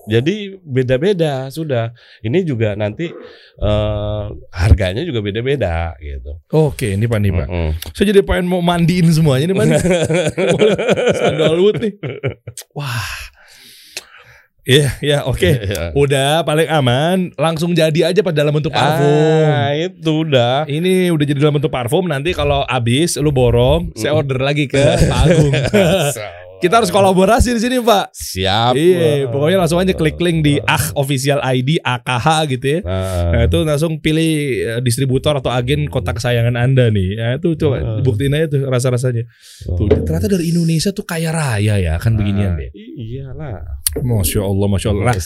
[0.05, 1.89] jadi beda-beda sudah.
[2.21, 3.09] Ini juga nanti
[3.57, 6.37] eh, harganya juga beda-beda gitu.
[6.51, 7.47] Oke, ini Pak nih Pak.
[7.47, 7.69] Mm-mm.
[7.89, 9.65] Saya jadi pengen mau mandiin semuanya nih Pak.
[11.19, 11.93] Sandalwood nih.
[12.71, 13.33] Wah.
[14.65, 15.45] Iya, ya oke.
[15.65, 15.93] Iya.
[15.93, 19.45] Udah paling aman, langsung jadi aja pada dalam bentuk parfum.
[19.45, 20.65] Ah, itu udah.
[20.65, 22.03] Ini udah jadi dalam bentuk parfum.
[22.03, 24.19] Nanti kalau habis lu borong, saya Mm.
[24.19, 25.53] order lagi ke Pak Agung.
[26.55, 28.09] Kita harus kolaborasi di sini, Pak.
[28.09, 28.73] Siap.
[28.73, 32.79] Iya, pokoknya langsung aja klik link di Ah Official ID AKH gitu ya.
[32.81, 34.33] Nah, Nah, itu langsung pilih
[34.65, 37.09] eh, distributor atau agen kota kesayangan Anda nih.
[37.13, 37.99] Nah, itu coba Ah.
[37.99, 39.27] buktiin aja tuh rasa-rasanya.
[39.67, 42.69] Tuh, ternyata dari Indonesia tuh kaya raya ya, kan beginian Nah, deh.
[42.73, 43.84] Iyalah.
[44.03, 45.05] Masya Allah, Masya Allah.
[45.13, 45.17] Nah,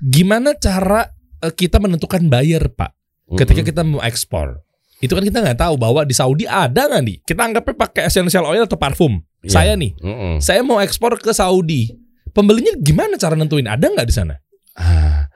[0.00, 1.12] gimana cara
[1.44, 2.90] eh, kita menentukan buyer, Pak?
[3.36, 4.64] Ketika kita mau ekspor.
[4.98, 7.16] Itu kan kita nggak tahu bahwa di Saudi ada nggak nih?
[7.22, 9.20] Kita anggapnya pakai essential oil atau parfum.
[9.44, 9.52] Iya.
[9.52, 10.42] Saya nih, Mm-mm.
[10.42, 11.94] saya mau ekspor ke Saudi.
[12.34, 13.68] Pembelinya gimana cara nentuin?
[13.68, 14.34] Ada nggak di sana?
[14.74, 15.30] Ah,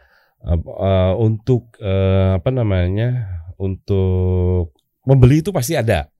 [0.51, 3.39] eh, untuk eh, apa namanya?
[3.55, 4.75] Untuk
[5.07, 6.11] membeli itu pasti ada.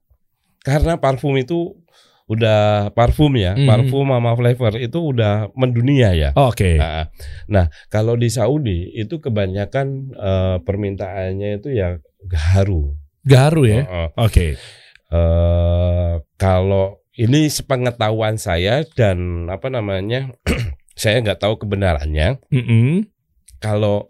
[0.63, 1.75] Karena parfum itu
[2.23, 3.67] udah parfum ya, Mhm.
[3.67, 6.29] parfum sama flavor itu udah mendunia ya.
[6.33, 6.79] Oke.
[6.79, 7.11] Nah,
[7.45, 12.95] nah, kalau di Saudi itu kebanyakan eh, permintaannya itu ya gaharu.
[13.23, 13.83] Garu ya.
[13.83, 14.07] Heeh.
[14.17, 14.47] Oke.
[15.13, 20.33] eh kalau ini sepengetahuan saya dan apa namanya,
[20.97, 22.41] saya nggak tahu kebenarannya.
[22.49, 23.05] Mm-mm.
[23.59, 24.09] Kalau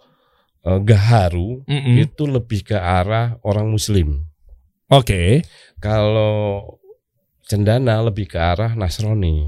[0.64, 1.98] eh, gaharu Mm-mm.
[2.00, 4.24] itu lebih ke arah orang Muslim.
[4.88, 5.44] Oke.
[5.78, 6.64] Kalau
[7.54, 9.46] cendana lebih ke arah Nasrani.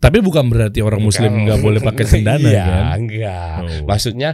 [0.00, 2.96] Tapi bukan berarti orang Muslim nggak boleh pakai cendana iya, kan?
[3.00, 3.56] enggak.
[3.60, 3.84] Oh.
[3.88, 4.30] Maksudnya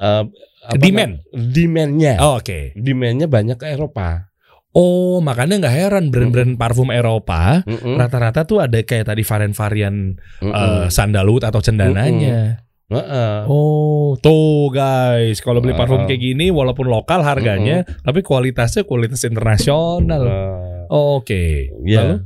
[0.00, 0.24] eh,
[0.64, 1.20] apa Demand.
[1.32, 2.16] Demandnya.
[2.20, 2.72] Oh, Oke.
[2.72, 4.32] Demandnya banyak ke Eropa.
[4.74, 7.62] Oh, makanya nggak heran brand-brand parfum Eropa
[7.94, 12.58] rata-rata tuh ada kayak tadi varian-varian eh, sandalwood atau cendananya.
[12.90, 13.46] Heeh.
[13.48, 16.06] Oh, tuh guys, kalau beli parfum Ah.
[16.10, 20.22] kayak gini walaupun lokal harganya, tapi kualitasnya kualitas internasional.
[20.26, 21.70] Eh, Oke.
[21.86, 22.00] Iya.
[22.02, 22.16] Lalu?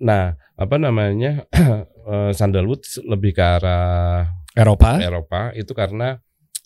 [0.00, 1.48] Nah, apa namanya?
[2.10, 5.00] eh, sandalwood lebih ke arah Eropa?
[5.00, 6.20] Eropa itu karena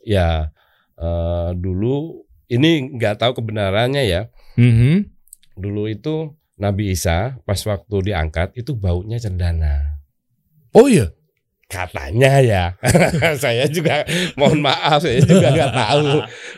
[0.05, 0.53] ya
[0.99, 4.22] eh, dulu ini nggak tahu kebenarannya ya.
[4.59, 5.14] Mhm.
[5.59, 10.03] Dulu itu Nabi Isa pas waktu diangkat itu baunya cendana.
[10.74, 11.14] Oh iya.
[11.68, 12.64] Katanya ya.
[13.44, 14.03] saya juga
[14.40, 16.09] mohon maaf saya juga nggak tahu.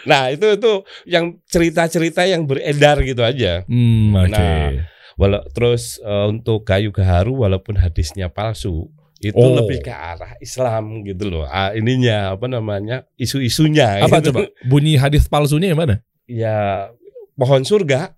[0.06, 0.72] Nah, itu itu
[1.10, 3.66] yang cerita-cerita yang beredar gitu aja.
[3.66, 4.30] Hmm, oke.
[4.30, 4.86] Nah,
[5.20, 8.88] Walau terus eh, untuk kayu gaharu walaupun hadisnya palsu
[9.20, 9.52] itu Oh.
[9.52, 11.44] lebih ke arah Islam gitu loh.
[11.44, 13.04] Ah, ininya apa namanya?
[13.14, 14.32] isu-isunya Apa gitu.
[14.32, 14.48] coba?
[14.64, 16.00] Bunyi hadis palsunya yang mana?
[16.24, 16.88] Ya
[17.36, 18.16] pohon surga.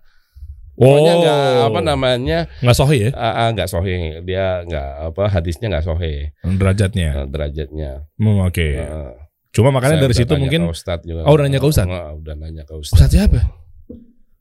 [0.73, 2.39] Pokoknya nggak apa namanya?
[2.63, 4.23] nggak sohi ya ah, ah, nggak sohe.
[4.23, 7.09] Dia nggak apa hadisnya nggak sohe derajatnya.
[7.13, 7.91] eh, derajatnya.
[8.15, 8.67] Hmm, oke.
[8.79, 9.11] Eh,
[9.51, 11.27] Cuma makanya dari situ mungkin ke Ustadz juga.
[11.27, 11.91] Oh, udah nanya ke Ustadz?
[11.91, 12.95] Ah, udah nanya ke Ustadz.
[12.95, 13.39] Ustadz siapa?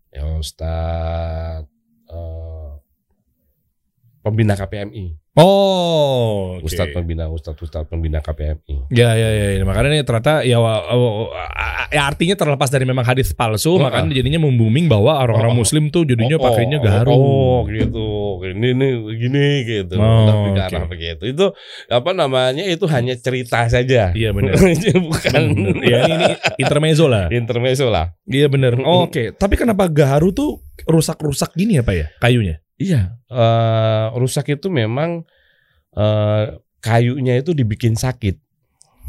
[0.08, 1.68] Ya Ustadz
[2.14, 2.61] eh,
[4.23, 5.23] pembina KPMI.
[5.33, 6.68] Oh, oke.
[6.68, 8.93] Ustadz pembina Ustadz Ustadz pembina KPMI.
[8.93, 9.64] Ya, ya, ya, ya.
[9.64, 10.61] Makanya ini ternyata ya,
[11.89, 15.61] ya artinya terlepas dari memang hadis palsu, Oh, makanya jadinya membooming bahwa orang-orang Oh, oh.
[15.64, 17.11] Muslim tuh jadinya Oh, pakainya oh, gaharu.
[17.16, 18.09] Oh, gitu.
[18.45, 19.97] Ini ini gini gitu.
[19.97, 21.25] Oh, arah begitu.
[21.25, 21.57] Itu
[21.89, 22.68] apa namanya?
[22.68, 24.12] Itu hanya cerita saja.
[24.12, 24.53] Iya benar.
[24.61, 25.81] Bukan Bener.
[25.81, 26.29] Ya ini, ini
[26.61, 27.33] intermezzo lah.
[27.33, 28.12] intermezzo lah.
[28.29, 28.77] Iya benar.
[28.85, 32.07] Oh, Oke, tapi kenapa gaharu tuh rusak-rusak gini ya, Pak ya?
[32.20, 32.61] Kayunya.
[32.83, 35.22] Iya, eh, rusak itu memang
[35.95, 36.45] eh,
[36.83, 38.43] kayunya itu dibikin sakit.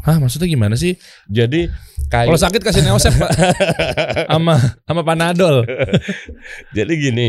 [0.04, 1.00] Hah, maksudnya gimana sih?
[1.32, 1.64] Jadi
[2.12, 3.30] kayu Kalau sakit kasih neosep, Pak.
[4.30, 5.64] Sama sama Panadol.
[6.76, 7.28] Jadi gini,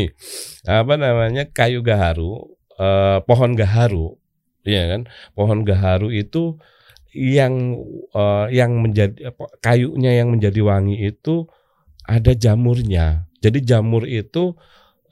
[0.68, 4.20] apa namanya kayu gaharu, eh, pohon gaharu,
[4.62, 5.08] ya kan?
[5.32, 6.60] Pohon gaharu itu
[7.16, 7.80] yang
[8.12, 9.32] eh, yang menjadi
[9.64, 11.48] kayunya yang menjadi wangi itu
[12.04, 13.24] ada jamurnya.
[13.40, 14.52] Jadi jamur itu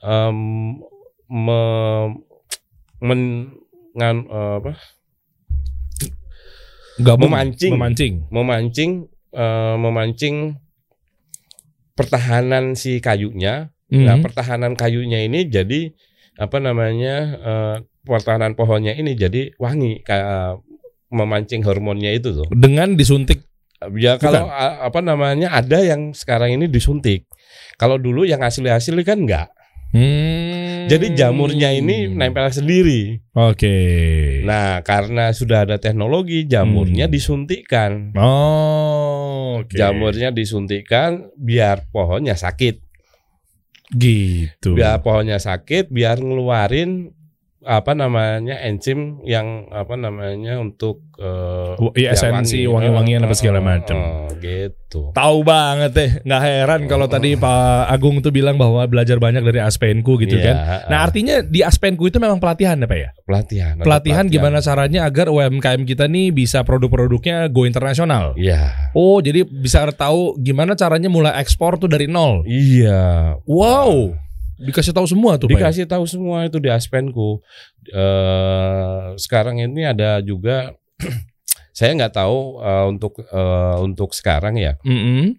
[0.04, 0.38] em,
[1.28, 2.20] me-
[3.00, 3.52] men-
[3.94, 4.72] ngan- eh, apa,
[6.94, 7.26] Gabung.
[7.26, 7.72] Memancing.
[7.74, 8.14] Memancing.
[8.30, 8.90] memancing
[9.34, 10.36] eh, memancing
[11.94, 14.24] pertahanan si kayunya Nah, Mhm.
[14.26, 15.92] pertahanan kayunya ini jadi
[16.34, 20.58] apa namanya eh, pertahanan pohonnya ini jadi wangi kayak
[21.10, 22.48] memancing hormonnya itu tuh.
[22.50, 23.44] Dengan disuntik.
[23.94, 27.28] Ya kalau a- apa namanya ada yang sekarang ini disuntik.
[27.76, 29.52] Kalau dulu yang asli-asli kan enggak.
[29.94, 30.53] Hmm.
[30.84, 33.20] Jadi jamurnya ini nempel sendiri.
[33.32, 33.76] Oke.
[34.44, 37.14] Nah, karena sudah ada teknologi jamurnya Hmm.
[37.14, 38.12] disuntikkan.
[38.14, 39.72] Oh, oke.
[39.72, 42.80] Jamurnya disuntikkan biar pohonnya sakit.
[43.94, 44.74] gitu.
[44.74, 47.14] biar pohonnya sakit biar ngeluarin
[47.64, 51.00] apa namanya enzim yang apa namanya untuk
[51.94, 52.90] iya, ya, esensi wangi.
[52.90, 54.28] wangi-wangian apa segala macam.
[54.38, 59.42] gitu Tahu banget deh, nggak heran kalau tadi Pak Agung tuh bilang bahwa belajar banyak
[59.42, 60.56] dari Aspenku gitu Iya, kan.
[60.86, 63.10] Nah artinya di Aspenku itu memang pelatihan ya Pak ya?
[63.24, 68.36] pelatihan ada Pelatihan gimana caranya agar UMKM kita nih bisa produk-produknya go internasional.
[68.36, 72.44] Iya Oh jadi bisa tahu gimana caranya mulai ekspor tuh dari nol.
[72.44, 74.14] iya Wow.
[74.58, 75.54] Dikasih tahu semua tuh Pak.
[75.54, 75.58] ya?
[75.66, 77.42] Dikasih tahu semua itu di Aspenku.
[77.90, 80.72] Eh sekarang ini ada juga
[81.76, 84.78] saya nggak tahu eh, untuk eh, untuk sekarang ya.
[84.86, 85.34] Mm-mm.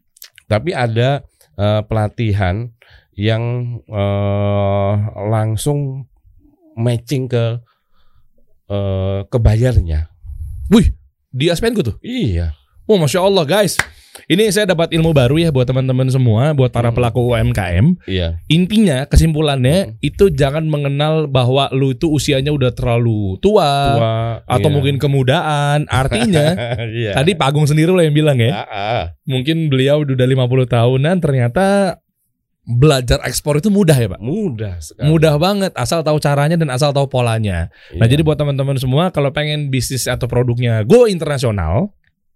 [0.46, 1.24] Tapi ada
[1.56, 2.70] eh, pelatihan
[3.16, 3.44] yang
[3.88, 4.94] eh,
[5.32, 6.04] langsung
[6.76, 7.60] matching ke
[8.68, 10.12] eh, ke bayarnya.
[10.68, 10.92] Wih,
[11.32, 11.96] di Aspenku tuh.
[12.04, 12.52] Iya.
[12.86, 13.80] Oh, masya Allah guys.
[14.26, 16.98] Ini saya dapat ilmu baru ya buat teman-teman semua, buat para Hmm.
[16.98, 17.94] pelaku UMKM.
[18.04, 18.42] Iya.
[18.48, 20.02] Intinya, kesimpulannya Hmm.
[20.02, 24.74] itu jangan mengenal bahwa lu itu usianya udah terlalu tua, Tua, atau iya.
[24.74, 25.86] mungkin kemudaan.
[25.86, 26.58] Artinya,
[26.90, 27.14] Iya.
[27.14, 28.52] tadi Pak Agung sendiri loh yang bilang ya.
[28.56, 29.04] Ah, ah.
[29.24, 31.98] Mungkin beliau udah 50 tahunan ternyata
[32.66, 34.18] belajar ekspor itu mudah ya, Pak.
[34.18, 35.06] mudah sekali.
[35.06, 37.70] Mudah banget asal tahu caranya dan asal tahu polanya.
[37.94, 38.18] Nah, Iya.
[38.18, 41.94] jadi buat teman-teman semua kalau pengen bisnis atau produknya go internasional,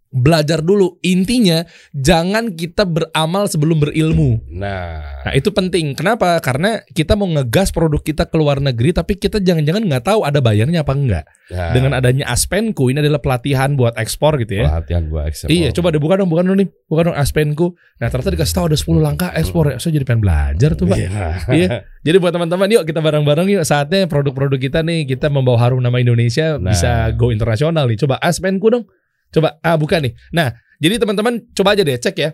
[0.10, 0.98] belajar dulu.
[1.02, 1.62] Intinya
[1.94, 4.42] jangan kita beramal sebelum berilmu.
[4.50, 5.94] Nah, Nah, itu penting.
[5.94, 6.40] Kenapa?
[6.40, 10.40] Karena kita mau ngegas produk kita ke luar negeri tapi kita jangan-jangan nggak tahu ada
[10.40, 11.26] bayarnya apa enggak.
[11.52, 14.66] nah, Dengan adanya Aspenku ini adalah pelatihan buat ekspor gitu ya.
[14.70, 15.50] pelatihan gua ekspor.
[15.50, 16.68] Iya, coba deh buka dong, buka dong nih.
[16.88, 17.78] Buka dong Aspenku.
[18.00, 19.78] Nah, ternyata dikasih tahu ada 10 langkah ekspor ya.
[19.78, 20.98] Saya jadi pengen belajar tuh, Pak.
[20.98, 21.10] Iya.
[21.52, 21.70] Iya.
[22.00, 26.00] Jadi buat teman-teman yuk kita bareng-bareng yuk saatnya produk-produk kita nih kita membawa harum nama
[26.00, 26.72] Indonesia Nah.
[26.72, 28.00] bisa go internasional nih.
[28.00, 28.88] Coba Aspenku dong.
[29.30, 30.14] Coba ah buka nih.
[30.34, 32.34] Nah, jadi teman-teman coba aja deh cek ya.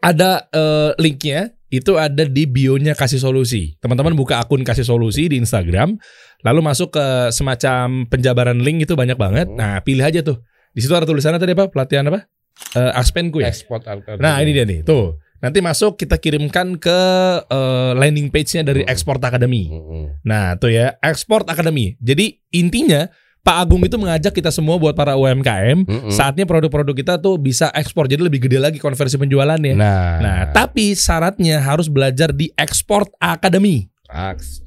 [0.00, 3.74] Ada eh, linknya itu ada di bio-nya kasih solusi.
[3.82, 5.98] Teman-teman buka akun kasih solusi di Instagram,
[6.46, 9.50] lalu masuk ke semacam penjabaran link itu banyak banget.
[9.50, 9.58] Hmm.
[9.58, 10.40] Nah, pilih aja tuh.
[10.76, 11.72] Di situ ada tulisannya tadi apa?
[11.72, 12.28] Pelatihan apa?
[12.76, 13.52] Eh, Aspenku ya.
[13.52, 13.84] Ekspor.
[14.20, 15.20] Nah ini dia nih, tuh.
[15.36, 16.98] Nanti masuk kita kirimkan ke
[17.44, 18.92] eh, landing page-nya dari Hmm.
[18.92, 19.68] Export Academy.
[19.68, 20.24] Mm-mm.
[20.24, 21.96] Nah tuh ya, Export Academy.
[22.00, 23.04] Jadi intinya
[23.46, 26.10] Pak Agung itu mengajak kita semua buat para UMKM, Mm-mm.
[26.10, 29.78] saatnya produk-produk kita tuh bisa ekspor, jadi lebih gede lagi konversi penjualannya.
[29.78, 33.86] Nah, Nah, tapi syaratnya harus belajar di Export Academy.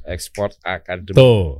[0.08, 1.16] Ekspor akademi.
[1.16, 1.60] Tuh.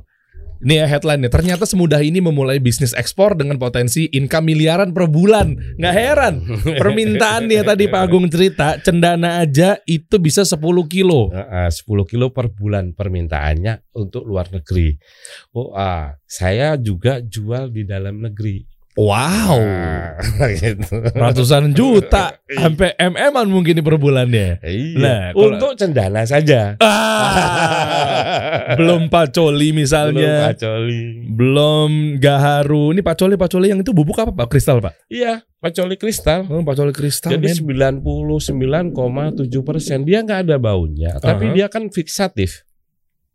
[0.60, 1.32] Ini ya headline-nya.
[1.32, 5.56] Ternyata semudah ini memulai bisnis ekspor dengan potensi income miliaran per bulan.
[5.80, 6.34] Nggak heran.
[6.80, 11.32] Permintaannya tadi Pak Agung cerita, cendana aja itu bisa 10 kilo.
[11.32, 15.00] Heeh, 10 kilo per bulan permintaannya untuk luar negeri.
[15.56, 18.79] Oh, ah, saya juga jual di dalam negeri.
[19.00, 19.56] Wow.
[19.56, 21.00] Ah, gitu.
[21.16, 22.36] Ratusan juta.
[22.44, 24.60] Sampai MM-an mungkin per bulannya.
[24.60, 25.00] Iya.
[25.00, 26.76] Nah, kalau- untuk cendana saja.
[26.76, 30.52] Ah, belum pacoli Belum misalnya.
[30.52, 31.24] pacoli.
[31.32, 32.92] Belum gaharu.
[32.92, 34.52] Ini pacoli pacoli yang itu bubuk apa Pak?
[34.52, 34.92] Kristal Pak?
[35.08, 36.44] Iya, pacoli kristal.
[36.52, 37.32] Oh, pacoli kristal.
[37.32, 38.04] Jadi men.
[38.04, 38.92] 99,7
[39.64, 41.54] persen dia nggak ada baunya, tapi Aha.
[41.56, 42.68] dia kan fiksatif.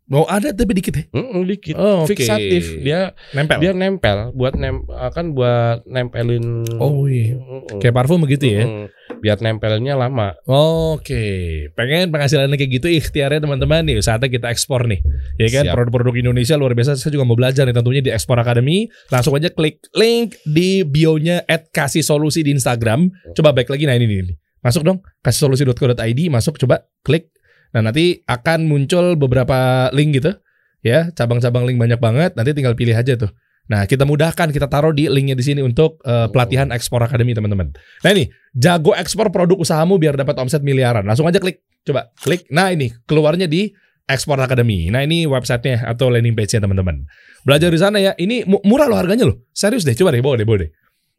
[0.06, 1.04] Oh ada tapi dikit ya.
[1.10, 1.74] Mm-mm, dikit.
[1.74, 2.14] Oh, oke.
[2.14, 2.78] Fiksatif.
[2.78, 3.58] Dia Nempel.
[3.58, 6.62] dia nempel buat nem akan buat nempelin.
[6.78, 7.34] Oh iya.
[7.34, 7.82] Mm-mm.
[7.82, 8.70] Kayak parfum begitu ya.
[8.70, 8.86] Mm-mm.
[9.18, 10.38] Biar nempelnya lama.
[10.46, 11.26] Oke,
[11.74, 15.02] pengen penghasilannya kayak gitu ikhtiarnya teman-teman nih saatnya kita ekspor nih.
[15.42, 16.94] Ya kan produk-produk Indonesia luar biasa.
[16.94, 18.86] Saya juga mau belajar nih tentunya di Ekspor Academy.
[19.10, 21.42] Langsung aja klik link di bio-nya
[21.74, 23.10] kasih solusi di Instagram.
[23.34, 24.18] Coba back lagi nah ini nih.
[24.30, 24.36] nih.
[24.62, 27.34] Masuk dong kasih solusi.co.id masuk coba klik.
[27.76, 30.32] Nah, nanti akan muncul beberapa link gitu.
[30.80, 32.32] Ya, cabang-cabang link banyak banget.
[32.32, 33.28] Nanti tinggal pilih aja tuh.
[33.68, 37.74] Nah, kita mudahkan, kita taruh di linknya di sini untuk eh, pelatihan Ekspor Academy teman-teman.
[38.00, 41.02] Nah ini, jago ekspor produk usahamu biar dapat omset miliaran.
[41.04, 42.46] Langsung aja klik, coba klik.
[42.48, 43.74] Nah ini keluarnya di
[44.06, 44.86] Ekspor Academy.
[44.94, 47.10] Nah ini websitenya atau landing page-nya teman-teman.
[47.42, 48.14] Belajar di sana ya.
[48.14, 49.42] Ini mu- murah loh harganya loh.
[49.50, 50.70] Serius deh, coba deh, bawa deh, bawa deh.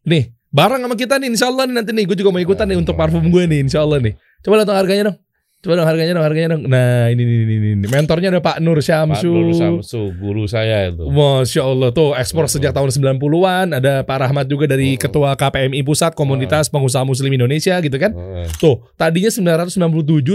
[0.08, 2.08] Nih, bareng sama kita nih, insya Allah nih nanti nih.
[2.08, 4.16] Gue juga mau ikutan nih untuk parfum gue nih, insya Allah nih.
[4.40, 5.18] Coba lihat harganya dong.
[5.58, 6.70] Coba dong harganya dong, harganya dong.
[6.70, 7.86] Nah ini, ini, ini, ini.
[7.90, 9.34] Mentornya ada Pak Nur Pak Syamsu.
[9.34, 11.02] Nur Samsu, guru saya itu.
[11.10, 15.02] Masya Allah tuh ekspor sejak tahun 90-an Ada Pak Rahmat juga dari Oh.
[15.02, 18.46] Ketua KPMI Pusat Komunitas Pengusaha Muslim Indonesia gitu kan Heeh.
[18.62, 19.82] Tuh tadinya 997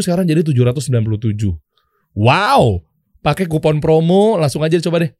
[0.03, 1.55] sekarang jadi 797
[2.19, 2.83] Wow
[3.23, 5.11] pakai kupon promo langsung aja coba deh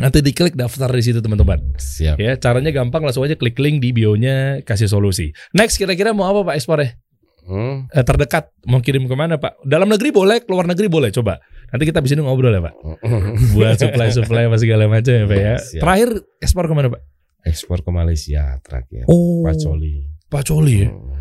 [0.00, 2.16] Nanti diklik daftar di situ teman-teman Siap.
[2.16, 6.48] Ya caranya gampang langsung aja klik link di bionya kasih solusi Next kira-kira mau apa
[6.48, 6.96] Pak ekspornya?
[7.42, 7.90] Hmm.
[7.90, 9.66] Eh, terdekat mau kirim ke mana Pak?
[9.66, 11.42] Dalam negeri boleh, keluar negeri boleh coba
[11.74, 12.74] Nanti kita bisa ngobrol ya Pak
[13.58, 15.82] Buat supply-supply apa segala macam ya Pak ya Siap.
[15.82, 17.02] Terakhir ekspor ke mana Pak?
[17.42, 19.02] Ekspor ke Malaysia terakhir.
[19.10, 20.06] Oh, Pacoli.
[20.30, 20.90] Pacoli ya.
[20.94, 21.12] Hmm.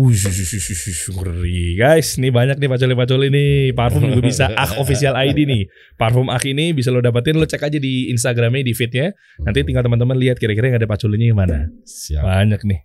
[0.00, 2.16] Ngeri guys.
[2.16, 3.76] Nih banyak nih pacoli-pacoli nih.
[3.76, 4.44] Parfum juga bisa.
[4.60, 5.62] Ah official ID nih.
[6.00, 7.36] Parfum Ah ini bisa lo dapetin.
[7.36, 9.12] Lo cek aja di Instagramnya di feednya.
[9.44, 11.68] Nanti tinggal teman-teman lihat kira-kira yang ada pacolinya yang mana.
[11.84, 12.24] Siap.
[12.24, 12.80] Banyak nih.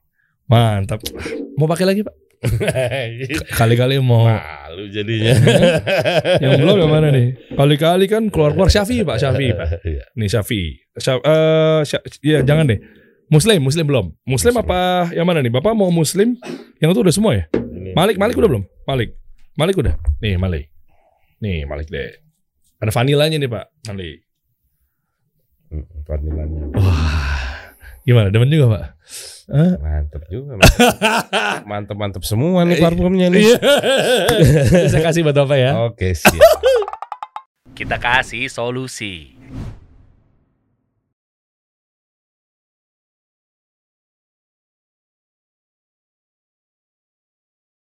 [0.52, 1.00] Mantap.
[1.56, 2.16] Mau pakai lagi pak?
[3.54, 4.26] Kali-kali mau.
[4.28, 5.34] Malu jadinya.
[6.44, 7.36] yang belum yang mana nih?
[7.56, 9.18] Kali-kali kan keluar-keluar Syafi pak.
[9.22, 9.68] Syafi pak.
[9.88, 10.04] Iya.
[10.18, 10.62] Nih Syafi.
[11.00, 12.80] Syaf, eh, Sya- ya jangan deh.
[13.32, 14.06] Muslim, Muslim belum.
[14.24, 14.62] Muslim, Muslim.
[14.62, 15.50] apa yang mana nih?
[15.50, 16.38] Bapak mau Muslim?
[16.78, 17.44] Yang itu udah semua ya?
[17.56, 17.98] Ini.
[17.98, 18.64] Malik, Malik udah belum?
[18.86, 19.10] Malik.
[19.58, 19.94] Malik udah.
[20.22, 20.70] Nih, Malik.
[21.42, 22.22] Nih, Malik deh.
[22.80, 24.12] Ada vanilanya nih Pak Mali.
[25.72, 26.62] Hmm, vanilanya.
[26.76, 27.74] Wah,
[28.06, 28.28] gimana?
[28.30, 28.84] Demen juga Pak?
[29.46, 29.78] Hah?
[29.78, 30.58] Mantep juga.
[31.70, 33.46] Mantep-mantep semua nih parfumnya nih.
[33.46, 33.58] Iya.
[34.92, 35.72] Saya kasih buat Bapak ya.
[35.86, 36.42] Oke, siap.
[37.78, 39.35] Kita kasih solusi.